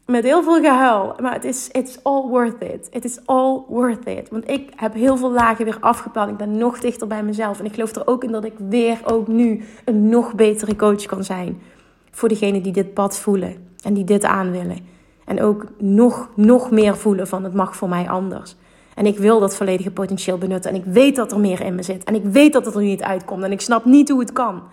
Met 0.06 0.24
heel 0.24 0.44
veel 0.44 0.62
gehuil. 0.62 1.16
Maar 1.22 1.34
het 1.34 1.44
is 1.44 1.70
it's 1.72 2.00
all 2.04 2.22
worth 2.22 2.62
it. 2.62 2.88
It 2.92 3.06
is 3.06 3.20
all 3.26 3.62
worth 3.68 4.08
it. 4.08 4.30
Want 4.30 4.50
ik 4.50 4.72
heb 4.76 4.94
heel 4.94 5.18
veel 5.18 5.32
lagen 5.32 5.66
weer 5.66 5.78
afgepakt. 5.80 6.32
Ik 6.32 6.38
ben 6.38 6.58
nog 6.58 6.80
dichter 6.80 7.08
bij 7.08 7.24
mezelf. 7.24 7.60
En 7.60 7.66
ik 7.66 7.74
geloof 7.74 7.96
er 7.96 8.08
ook 8.08 8.24
in 8.24 8.32
dat 8.32 8.46
ik 8.46 8.54
weer 8.70 9.00
ook 9.06 9.28
nu 9.28 9.64
een 9.86 10.10
nog 10.10 10.34
betere 10.34 10.76
coach 10.76 11.06
kan 11.06 11.24
zijn. 11.24 11.62
Voor 12.12 12.30
degenen 12.30 12.64
die 12.64 12.74
dit 12.74 12.94
pad 12.94 13.20
voelen. 13.20 13.56
En 13.84 13.94
die 13.94 14.04
dit 14.04 14.24
aan 14.24 14.52
willen. 14.52 14.78
En 15.26 15.42
ook 15.42 15.66
nog, 15.78 16.30
nog 16.36 16.72
meer 16.72 16.98
voelen 16.98 17.28
van 17.28 17.44
het 17.44 17.54
mag 17.54 17.76
voor 17.76 17.90
mij 17.90 18.10
anders. 18.10 18.56
En 18.98 19.06
ik 19.06 19.18
wil 19.18 19.40
dat 19.40 19.56
volledige 19.56 19.92
potentieel 19.92 20.38
benutten. 20.38 20.72
En 20.72 20.78
ik 20.78 20.86
weet 20.86 21.16
dat 21.16 21.32
er 21.32 21.40
meer 21.40 21.62
in 21.62 21.76
me 21.76 21.84
zit. 21.84 22.04
En 22.04 22.16
ik 22.16 22.24
weet 22.24 22.54
dat 22.54 22.66
het 22.66 22.76
er 22.76 22.82
niet 22.82 23.04
uitkomt. 23.04 23.44
En 23.44 23.52
ik 23.52 23.62
snap 23.62 23.86
niet 23.86 24.10
hoe 24.10 24.20
het 24.20 24.32
kan. 24.32 24.64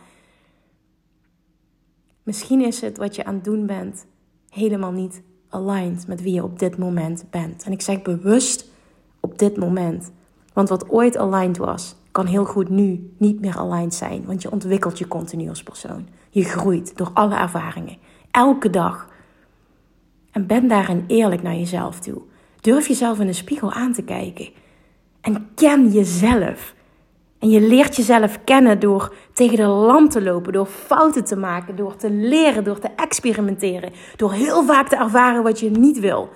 Misschien 2.23 2.61
is 2.61 2.81
het 2.81 2.97
wat 2.97 3.17
je 3.17 3.25
aan 3.25 3.35
het 3.35 3.45
doen 3.45 3.67
bent 3.67 4.07
helemaal 4.49 4.93
niet 4.93 5.23
aligned 5.49 6.07
met 6.07 6.23
wie 6.23 6.35
je 6.35 6.43
op 6.43 6.59
dit 6.59 6.79
moment 6.79 7.25
bent. 7.31 7.65
En 7.65 7.73
ik 7.73 7.83
zeg 7.83 8.03
bewust 8.03 8.71
op 9.21 9.39
dit 9.39 9.57
moment. 9.57 10.13
Want 10.53 10.69
wat 10.69 10.91
ooit 10.91 11.17
aligned 11.17 11.57
was, 11.57 11.97
kan 12.11 12.27
heel 12.27 12.45
goed 12.45 12.69
nu 12.69 13.15
niet 13.19 13.41
meer 13.41 13.57
aligned 13.57 13.95
zijn. 13.95 14.25
Want 14.27 14.43
je 14.43 14.51
ontwikkelt 14.51 14.99
je 14.99 15.09
continu 15.09 15.49
als 15.49 15.63
persoon. 15.63 16.09
Je 16.31 16.45
groeit 16.45 16.97
door 16.97 17.11
alle 17.15 17.37
ervaringen. 17.37 17.97
Elke 18.31 18.71
dag. 18.71 19.09
En 20.31 20.47
ben 20.47 20.69
daarin 20.69 21.05
eerlijk 21.07 21.43
naar 21.43 21.57
jezelf 21.57 22.01
toe. 22.01 22.23
Durf 22.65 22.89
jezelf 22.89 23.21
in 23.21 23.27
de 23.27 23.33
spiegel 23.33 23.73
aan 23.73 23.93
te 23.93 24.03
kijken. 24.03 24.49
En 25.21 25.49
ken 25.55 25.89
jezelf. 25.89 26.75
En 27.39 27.51
je 27.51 27.61
leert 27.61 27.97
jezelf 27.97 28.45
kennen 28.45 28.81
door 28.81 29.15
tegen 29.33 29.57
de 29.57 29.67
lamp 29.67 30.11
te 30.11 30.23
lopen, 30.23 30.53
door 30.53 30.67
fouten 30.67 31.25
te 31.25 31.37
maken, 31.37 31.77
door 31.77 31.97
te 31.97 32.11
leren, 32.11 32.65
door 32.65 32.79
te 32.79 32.89
experimenteren, 32.97 33.93
door 34.17 34.33
heel 34.33 34.65
vaak 34.65 34.89
te 34.89 34.97
ervaren 34.97 35.43
wat 35.43 35.61
je 35.61 35.71
niet 35.71 35.99
wil. 35.99 36.31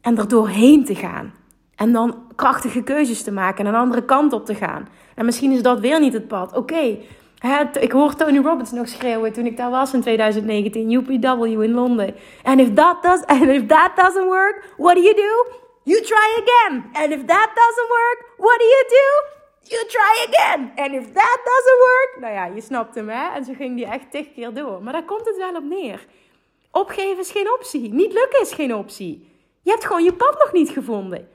En 0.00 0.18
er 0.18 0.28
doorheen 0.28 0.84
te 0.84 0.94
gaan. 0.94 1.32
En 1.74 1.92
dan 1.92 2.16
krachtige 2.36 2.82
keuzes 2.82 3.22
te 3.22 3.32
maken 3.32 3.66
en 3.66 3.74
een 3.74 3.80
andere 3.80 4.04
kant 4.04 4.32
op 4.32 4.46
te 4.46 4.54
gaan. 4.54 4.88
En 5.14 5.24
misschien 5.24 5.52
is 5.52 5.62
dat 5.62 5.80
weer 5.80 6.00
niet 6.00 6.12
het 6.12 6.28
pad. 6.28 6.56
Oké, 6.56 6.98
ik 7.80 7.92
hoor 7.92 8.14
Tony 8.14 8.38
Robbins 8.38 8.70
nog 8.70 8.88
schreeuwen 8.88 9.32
toen 9.32 9.46
ik 9.46 9.56
daar 9.56 9.70
was 9.70 9.92
in 9.92 10.00
2019, 10.00 10.92
UPW 10.92 11.44
in 11.44 11.72
Londen. 11.72 12.14
And 12.42 12.60
if 12.60 12.74
that 12.74 13.24
and 13.26 13.42
if 13.42 13.66
that 13.66 13.96
doesn't 13.96 14.26
work, 14.26 14.74
what 14.76 14.94
do 14.94 15.00
you 15.00 15.14
do? 15.14 15.58
You 15.82 16.02
try 16.02 16.42
again. 16.42 16.84
And 16.92 17.12
if 17.12 17.24
that 17.24 17.50
doesn't 17.54 17.88
work, 17.88 18.18
what 18.36 18.58
do 18.58 18.64
you 18.64 18.84
do? 18.88 19.38
You 19.62 19.86
try 19.86 20.26
again. 20.28 20.72
And 20.76 20.94
if 20.94 21.12
that 21.12 21.38
doesn't 21.44 21.78
work, 21.78 22.16
nou 22.20 22.32
ja, 22.32 22.44
je 22.46 22.60
snapt 22.60 22.94
hem 22.94 23.08
hè. 23.08 23.34
En 23.34 23.44
zo 23.44 23.52
ging 23.56 23.76
die 23.76 23.86
echt 23.86 24.10
tig 24.10 24.32
keer 24.34 24.54
door. 24.54 24.82
Maar 24.82 24.92
daar 24.92 25.04
komt 25.04 25.26
het 25.26 25.36
wel 25.36 25.54
op 25.54 25.64
neer. 25.64 26.06
Opgeven 26.72 27.18
is 27.18 27.30
geen 27.30 27.52
optie. 27.52 27.92
Niet 27.92 28.12
lukken 28.12 28.40
is 28.40 28.52
geen 28.52 28.74
optie. 28.74 29.28
Je 29.62 29.70
hebt 29.70 29.84
gewoon 29.84 30.04
je 30.04 30.12
pad 30.12 30.38
nog 30.38 30.52
niet 30.52 30.70
gevonden. 30.70 31.28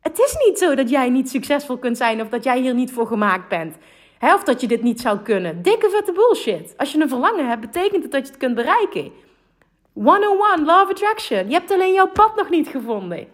Het 0.00 0.18
is 0.18 0.36
niet 0.46 0.58
zo 0.58 0.74
dat 0.74 0.90
jij 0.90 1.08
niet 1.08 1.30
succesvol 1.30 1.78
kunt 1.78 1.96
zijn 1.96 2.20
of 2.20 2.28
dat 2.28 2.44
jij 2.44 2.60
hier 2.60 2.74
niet 2.74 2.92
voor 2.92 3.06
gemaakt 3.06 3.48
bent. 3.48 3.76
Hè, 4.24 4.34
of 4.34 4.44
dat 4.44 4.60
je 4.60 4.66
dit 4.66 4.82
niet 4.82 5.00
zou 5.00 5.18
kunnen. 5.18 5.62
Dikke 5.62 5.90
vette 5.90 6.12
bullshit. 6.12 6.74
Als 6.76 6.92
je 6.92 7.00
een 7.00 7.08
verlangen 7.08 7.48
hebt, 7.48 7.60
betekent 7.60 8.02
het 8.02 8.12
dat 8.12 8.20
je 8.20 8.28
het 8.32 8.36
kunt 8.36 8.54
bereiken. 8.54 9.12
101, 9.92 10.64
Law 10.64 10.82
of 10.82 10.90
Attraction. 10.90 11.48
Je 11.48 11.54
hebt 11.54 11.70
alleen 11.70 11.92
jouw 11.92 12.06
pad 12.06 12.36
nog 12.36 12.50
niet 12.50 12.68
gevonden. 12.68 13.26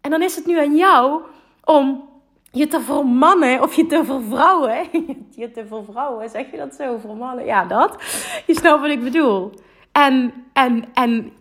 En 0.00 0.10
dan 0.10 0.22
is 0.22 0.36
het 0.36 0.46
nu 0.46 0.58
aan 0.58 0.76
jou 0.76 1.22
om 1.64 2.08
je 2.50 2.66
te 2.66 2.80
vermannen 2.80 3.62
of 3.62 3.74
je 3.74 3.86
te 3.86 4.04
vervrouwen. 4.04 4.88
Je 5.36 5.50
te 5.50 5.66
vervrouwen, 5.66 6.28
zeg 6.28 6.50
je 6.50 6.56
dat 6.56 6.74
zo? 6.74 6.98
Vermannen? 6.98 7.44
Ja, 7.44 7.64
dat. 7.64 7.96
Je 8.46 8.54
snapt 8.54 8.80
wat 8.80 8.90
ik 8.90 9.02
bedoel. 9.02 9.50
En, 9.92 10.32
en, 10.52 10.84
en 10.94 11.32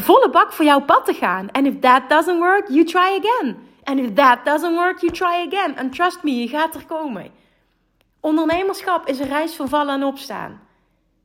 volle 0.00 0.30
bak 0.30 0.52
voor 0.52 0.64
jouw 0.64 0.80
pad 0.80 1.04
te 1.04 1.14
gaan. 1.14 1.50
En 1.50 1.66
if 1.66 1.78
that 1.78 2.08
doesn't 2.08 2.38
work, 2.38 2.68
you 2.68 2.84
try 2.84 3.20
again. 3.20 3.56
And 3.84 3.98
if 3.98 4.12
that 4.12 4.44
doesn't 4.44 4.74
work, 4.74 5.00
you 5.00 5.12
try 5.12 5.46
again. 5.46 5.76
And 5.76 5.94
trust 5.94 6.22
me, 6.22 6.36
je 6.36 6.48
gaat 6.48 6.74
er 6.74 6.86
komen. 6.86 7.40
Ondernemerschap 8.22 9.06
is 9.06 9.18
een 9.18 9.28
reis 9.28 9.54
van 9.54 9.68
vallen 9.68 9.94
en 9.94 10.04
opstaan. 10.04 10.60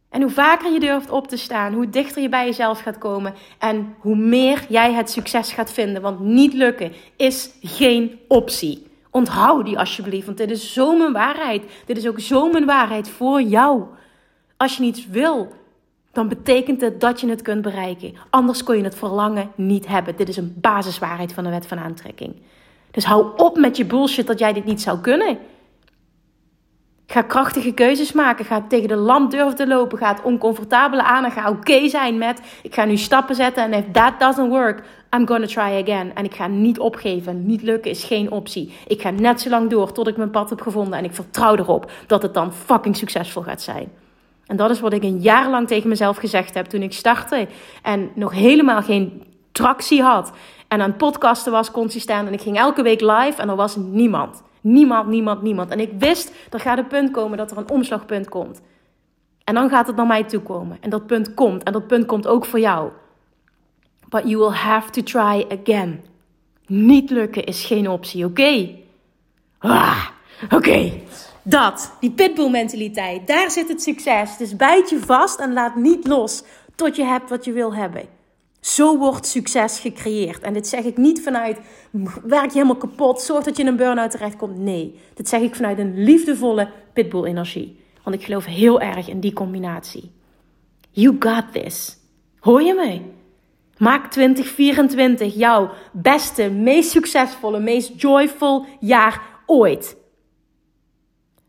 En 0.09 0.21
hoe 0.21 0.31
vaker 0.31 0.71
je 0.71 0.79
durft 0.79 1.09
op 1.09 1.27
te 1.27 1.37
staan, 1.37 1.73
hoe 1.73 1.89
dichter 1.89 2.21
je 2.21 2.29
bij 2.29 2.45
jezelf 2.45 2.79
gaat 2.79 2.97
komen 2.97 3.33
en 3.59 3.95
hoe 3.99 4.15
meer 4.15 4.65
jij 4.69 4.93
het 4.93 5.09
succes 5.09 5.51
gaat 5.51 5.71
vinden. 5.71 6.01
Want 6.01 6.19
niet 6.19 6.53
lukken 6.53 6.93
is 7.15 7.49
geen 7.61 8.19
optie. 8.27 8.87
Onthoud 9.11 9.65
die 9.65 9.79
alsjeblieft, 9.79 10.25
want 10.25 10.37
dit 10.37 10.51
is 10.51 10.73
zo 10.73 10.97
mijn 10.97 11.13
waarheid. 11.13 11.63
Dit 11.85 11.97
is 11.97 12.07
ook 12.07 12.19
zo 12.19 12.51
mijn 12.51 12.65
waarheid 12.65 13.09
voor 13.09 13.41
jou. 13.41 13.83
Als 14.57 14.77
je 14.77 14.83
niets 14.83 15.07
wil, 15.07 15.53
dan 16.11 16.27
betekent 16.27 16.81
het 16.81 17.01
dat 17.01 17.21
je 17.21 17.29
het 17.29 17.41
kunt 17.41 17.61
bereiken. 17.61 18.13
Anders 18.29 18.63
kun 18.63 18.77
je 18.77 18.83
het 18.83 18.95
verlangen 18.95 19.51
niet 19.55 19.87
hebben. 19.87 20.15
Dit 20.15 20.29
is 20.29 20.37
een 20.37 20.55
basiswaarheid 20.55 21.33
van 21.33 21.43
de 21.43 21.49
wet 21.49 21.67
van 21.67 21.79
aantrekking. 21.79 22.35
Dus 22.91 23.05
hou 23.05 23.27
op 23.35 23.57
met 23.57 23.77
je 23.77 23.85
bullshit 23.85 24.27
dat 24.27 24.39
jij 24.39 24.53
dit 24.53 24.65
niet 24.65 24.81
zou 24.81 24.99
kunnen. 24.99 25.37
Ga 27.09 27.21
krachtige 27.21 27.71
keuzes 27.71 28.11
maken. 28.11 28.45
Ga 28.45 28.65
tegen 28.69 28.87
de 28.87 28.95
lamp 28.95 29.31
durven 29.31 29.55
te 29.55 29.67
lopen. 29.67 29.97
Ga 29.97 30.07
het 30.07 30.21
oncomfortabele 30.21 31.03
aan 31.03 31.23
en 31.23 31.31
ga 31.31 31.49
oké 31.49 31.87
zijn 31.89 32.17
met... 32.17 32.41
Ik 32.63 32.73
ga 32.73 32.85
nu 32.85 32.97
stappen 32.97 33.35
zetten 33.35 33.63
en 33.63 33.73
if 33.73 33.85
that 33.91 34.19
doesn't 34.19 34.49
work, 34.49 34.83
I'm 35.15 35.27
gonna 35.27 35.45
try 35.45 35.83
again. 35.83 36.15
En 36.15 36.25
ik 36.25 36.35
ga 36.35 36.47
niet 36.47 36.79
opgeven. 36.79 37.45
Niet 37.45 37.61
lukken 37.61 37.91
is 37.91 38.03
geen 38.03 38.31
optie. 38.31 38.73
Ik 38.87 39.01
ga 39.01 39.09
net 39.09 39.41
zo 39.41 39.49
lang 39.49 39.69
door 39.69 39.91
tot 39.91 40.07
ik 40.07 40.17
mijn 40.17 40.29
pad 40.29 40.49
heb 40.49 40.61
gevonden. 40.61 40.99
En 40.99 41.03
ik 41.03 41.13
vertrouw 41.13 41.55
erop 41.55 41.91
dat 42.07 42.21
het 42.21 42.33
dan 42.33 42.53
fucking 42.53 42.95
succesvol 42.95 43.41
gaat 43.41 43.61
zijn. 43.61 43.91
En 44.45 44.55
dat 44.55 44.69
is 44.69 44.79
wat 44.79 44.93
ik 44.93 45.03
een 45.03 45.19
jaar 45.19 45.49
lang 45.49 45.67
tegen 45.67 45.89
mezelf 45.89 46.17
gezegd 46.17 46.53
heb 46.53 46.65
toen 46.65 46.81
ik 46.81 46.93
startte. 46.93 47.47
En 47.81 48.09
nog 48.15 48.31
helemaal 48.31 48.81
geen 48.81 49.23
tractie 49.51 50.01
had. 50.01 50.31
En 50.67 50.81
aan 50.81 50.95
podcasten 50.95 51.51
was 51.51 51.71
consistent. 51.71 52.27
En 52.27 52.33
ik 52.33 52.41
ging 52.41 52.57
elke 52.57 52.81
week 52.81 53.01
live 53.01 53.41
en 53.41 53.49
er 53.49 53.55
was 53.55 53.75
niemand. 53.75 54.45
Niemand, 54.69 55.07
niemand, 55.07 55.41
niemand. 55.41 55.71
En 55.71 55.79
ik 55.79 55.91
wist, 55.99 56.31
er 56.49 56.59
gaat 56.59 56.77
een 56.77 56.87
punt 56.87 57.11
komen 57.11 57.37
dat 57.37 57.51
er 57.51 57.57
een 57.57 57.69
omslagpunt 57.69 58.29
komt. 58.29 58.61
En 59.43 59.53
dan 59.53 59.69
gaat 59.69 59.87
het 59.87 59.95
naar 59.95 60.07
mij 60.07 60.23
toe 60.23 60.41
komen. 60.41 60.77
En 60.81 60.89
dat 60.89 61.07
punt 61.07 61.33
komt. 61.33 61.63
En 61.63 61.73
dat 61.73 61.87
punt 61.87 62.05
komt 62.05 62.27
ook 62.27 62.45
voor 62.45 62.59
jou. 62.59 62.91
But 64.09 64.21
you 64.23 64.37
will 64.37 64.57
have 64.57 64.89
to 64.89 65.03
try 65.03 65.45
again. 65.61 66.03
Niet 66.65 67.09
lukken 67.09 67.43
is 67.43 67.65
geen 67.65 67.89
optie, 67.89 68.25
oké? 68.25 68.69
Ah, 69.57 70.07
oké. 70.49 70.91
Dat, 71.43 71.91
die 71.99 72.11
pitbull 72.11 72.49
mentaliteit, 72.49 73.27
daar 73.27 73.51
zit 73.51 73.67
het 73.67 73.81
succes. 73.81 74.37
Dus 74.37 74.55
bijt 74.55 74.89
je 74.89 74.99
vast 74.99 75.39
en 75.39 75.53
laat 75.53 75.75
niet 75.75 76.07
los 76.07 76.43
tot 76.75 76.95
je 76.95 77.03
hebt 77.03 77.29
wat 77.29 77.45
je 77.45 77.51
wil 77.51 77.75
hebben. 77.75 78.16
Zo 78.67 78.97
wordt 78.97 79.25
succes 79.25 79.79
gecreëerd. 79.79 80.41
En 80.41 80.53
dit 80.53 80.67
zeg 80.67 80.83
ik 80.83 80.97
niet 80.97 81.21
vanuit 81.21 81.59
werk 82.23 82.45
je 82.45 82.53
helemaal 82.53 82.75
kapot, 82.75 83.21
zorg 83.21 83.43
dat 83.43 83.55
je 83.57 83.61
in 83.61 83.67
een 83.67 83.75
burn-out 83.75 84.11
terechtkomt. 84.11 84.57
Nee, 84.57 84.99
dit 85.13 85.29
zeg 85.29 85.41
ik 85.41 85.55
vanuit 85.55 85.79
een 85.79 86.03
liefdevolle 86.03 86.69
pitbull-energie. 86.93 87.79
Want 88.03 88.15
ik 88.15 88.23
geloof 88.23 88.45
heel 88.45 88.81
erg 88.81 89.07
in 89.07 89.19
die 89.19 89.33
combinatie. 89.33 90.11
You 90.91 91.15
got 91.19 91.43
this. 91.51 91.97
Hoor 92.39 92.61
je 92.61 92.73
me? 92.73 93.01
Maak 93.77 94.11
2024 94.11 95.35
jouw 95.35 95.69
beste, 95.91 96.49
meest 96.49 96.89
succesvolle, 96.89 97.59
meest 97.59 98.01
joyful 98.01 98.65
jaar 98.79 99.21
ooit. 99.45 99.97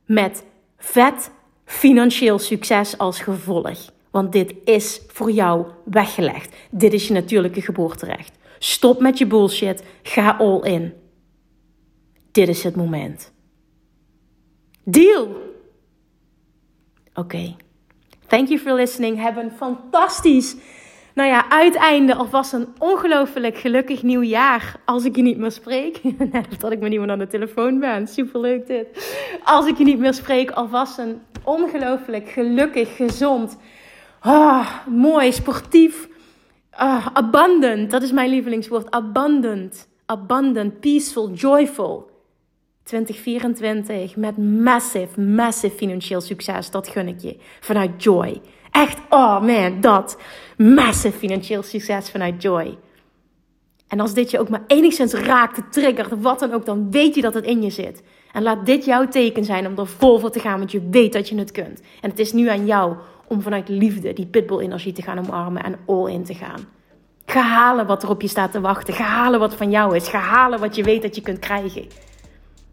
Met 0.07 0.45
vet 0.77 1.31
financieel 1.65 2.39
succes 2.39 2.99
als 2.99 3.21
gevolg. 3.21 3.97
Want 4.11 4.33
dit 4.33 4.55
is 4.65 5.01
voor 5.07 5.31
jou 5.31 5.67
weggelegd. 5.85 6.57
Dit 6.71 6.93
is 6.93 7.07
je 7.07 7.13
natuurlijke 7.13 7.63
geboorterecht. 7.63 8.39
Stop 8.59 9.01
met 9.01 9.19
je 9.19 9.27
bullshit. 9.27 9.85
Ga 10.03 10.37
all 10.37 10.61
in. 10.61 10.93
Dit 12.33 12.49
is 12.49 12.65
het 12.65 12.77
moment. 12.77 13.33
Deal! 14.85 15.29
Oké. 17.15 17.57
Thank 18.27 18.49
you 18.49 18.61
for 18.61 18.73
listening. 18.73 19.23
Heb 19.23 19.37
een 19.37 19.51
fantastisch, 19.51 20.57
nou 21.15 21.29
ja, 21.29 21.51
uiteinde. 21.51 22.15
Alvast 22.15 22.53
een 22.53 22.69
ongelooflijk 22.79 23.59
gelukkig 23.59 24.03
nieuw 24.03 24.23
jaar. 24.23 24.81
Als 24.85 25.05
ik 25.05 25.17
je 25.17 25.23
niet 25.23 25.39
meer 25.39 25.51
spreek. 25.51 26.01
Dat 26.59 26.73
ik 26.73 26.81
met 26.81 26.93
iemand 26.93 27.11
aan 27.11 27.19
de 27.19 27.27
telefoon 27.27 27.81
ben. 27.81 28.07
Superleuk 28.07 28.67
dit. 28.67 28.87
Als 29.45 29.67
ik 29.67 29.79
je 29.79 29.85
niet 29.85 29.99
meer 29.99 30.15
spreek, 30.15 30.51
alvast 30.51 30.99
een 30.99 31.21
ongelooflijk 31.45 32.29
gelukkig, 32.29 32.97
gezond 32.97 33.57
Ah, 34.21 34.87
mooi, 34.87 35.33
sportief. 35.33 36.09
Ah, 36.71 37.07
abundant, 37.13 37.91
dat 37.91 38.03
is 38.03 38.13
mijn 38.13 38.31
lievelingswoord. 38.31 38.91
Abundant. 38.91 39.89
Abundant, 40.07 40.81
peaceful, 40.81 41.31
joyful. 41.31 42.11
2024 42.83 44.17
met 44.17 44.37
massive, 44.37 45.21
massive 45.21 45.77
financieel 45.77 46.21
succes. 46.21 46.71
Dat 46.71 46.89
gun 46.89 47.09
ik 47.09 47.21
je. 47.21 47.37
Vanuit 47.61 48.03
joy. 48.03 48.41
Echt, 48.71 48.99
oh 49.09 49.41
man, 49.41 49.81
dat. 49.81 50.19
Massive 50.57 51.19
financieel 51.19 51.63
succes 51.63 52.11
vanuit 52.11 52.43
joy. 52.43 52.79
En 53.89 54.01
als 54.01 54.15
dit 54.15 54.31
je 54.31 54.39
ook 54.39 54.49
maar 54.49 54.65
enigszins 54.67 55.13
raakt, 55.13 55.73
triggert, 55.73 56.21
wat 56.21 56.39
dan 56.39 56.53
ook, 56.53 56.67
dan 56.67 56.91
weet 56.91 57.15
je 57.15 57.21
dat 57.21 57.35
het 57.35 57.45
in 57.45 57.63
je 57.63 57.71
zit. 57.71 58.03
En 58.33 58.43
laat 58.43 58.67
dit 58.67 58.85
jouw 58.85 59.09
teken 59.09 59.45
zijn 59.45 59.67
om 59.67 59.79
er 59.79 59.87
vol 59.87 60.19
voor 60.19 60.31
te 60.31 60.41
gaan, 60.41 60.59
want 60.59 60.73
je 60.73 60.89
weet 60.91 61.13
dat 61.13 61.29
je 61.29 61.39
het 61.39 61.51
kunt. 61.51 61.81
En 62.01 62.11
het 62.11 62.19
is 62.19 62.33
nu 62.33 62.49
aan 62.49 62.67
jou 62.67 62.97
om 63.29 63.43
vanuit 63.43 63.69
liefde 63.69 64.13
die 64.13 64.27
pitbull-energie 64.27 64.93
te 64.93 65.03
gaan 65.03 65.19
omarmen 65.19 65.63
en 65.63 65.79
all 65.87 66.11
in 66.11 66.25
te 66.25 66.35
gaan. 66.35 66.69
Ga 67.27 67.41
halen 67.41 67.87
wat 67.87 68.03
er 68.03 68.09
op 68.09 68.23
je 68.23 68.29
staat 68.29 68.53
te 68.53 68.61
wachten. 68.61 68.95
Ga 68.95 69.05
halen 69.05 69.41
wat 69.41 69.55
van 69.55 69.71
jou 69.71 69.97
is. 69.97 70.09
Ga 70.09 70.19
halen 70.19 70.61
wat 70.61 70.77
je 70.77 70.83
weet 70.83 71.03
dat 71.03 71.15
je 71.15 71.21
kunt 71.21 71.39
krijgen. 71.39 71.87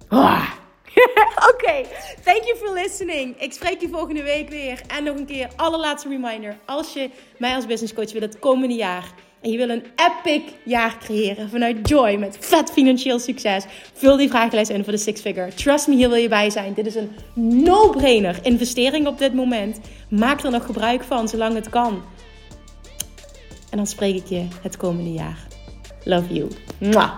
Ah. 0.07 0.49
Oké, 1.51 1.87
thank 2.23 2.43
you 2.43 2.55
for 2.55 2.73
listening. 2.73 3.41
Ik 3.41 3.53
spreek 3.53 3.81
je 3.81 3.89
volgende 3.89 4.23
week 4.23 4.49
weer. 4.49 4.81
En 4.87 5.03
nog 5.03 5.15
een 5.15 5.25
keer, 5.25 5.49
allerlaatste 5.55 6.09
reminder. 6.09 6.57
Als 6.65 6.93
je 6.93 7.09
mij 7.37 7.55
als 7.55 7.65
business 7.65 7.93
coach 7.93 8.11
wil 8.11 8.21
het 8.21 8.39
komende 8.39 8.75
jaar 8.75 9.13
en 9.45 9.51
je 9.51 9.57
wil 9.57 9.69
een 9.69 9.83
epic 9.95 10.43
jaar 10.63 10.97
creëren 10.99 11.49
vanuit 11.49 11.89
Joy 11.89 12.15
met 12.15 12.37
vet 12.39 12.71
financieel 12.71 13.19
succes, 13.19 13.65
vul 13.93 14.17
die 14.17 14.29
vragenlijst 14.29 14.71
in 14.71 14.83
voor 14.83 14.93
de 14.93 14.99
Six 14.99 15.21
Figure. 15.21 15.53
Trust 15.53 15.87
me, 15.87 15.95
hier 15.95 16.09
wil 16.09 16.17
je 16.17 16.27
bij 16.27 16.49
zijn. 16.49 16.73
Dit 16.73 16.85
is 16.85 16.95
een 16.95 17.11
no-brainer 17.33 18.39
investering 18.41 19.07
op 19.07 19.17
dit 19.17 19.33
moment. 19.33 19.79
Maak 20.09 20.43
er 20.43 20.51
nog 20.51 20.65
gebruik 20.65 21.03
van 21.03 21.27
zolang 21.27 21.55
het 21.55 21.69
kan. 21.69 22.01
En 23.69 23.77
dan 23.77 23.87
spreek 23.87 24.15
ik 24.15 24.25
je 24.25 24.47
het 24.61 24.77
komende 24.77 25.11
jaar. 25.11 25.47
Love 26.03 26.33
you. 26.33 26.47
Mwah. 26.79 27.17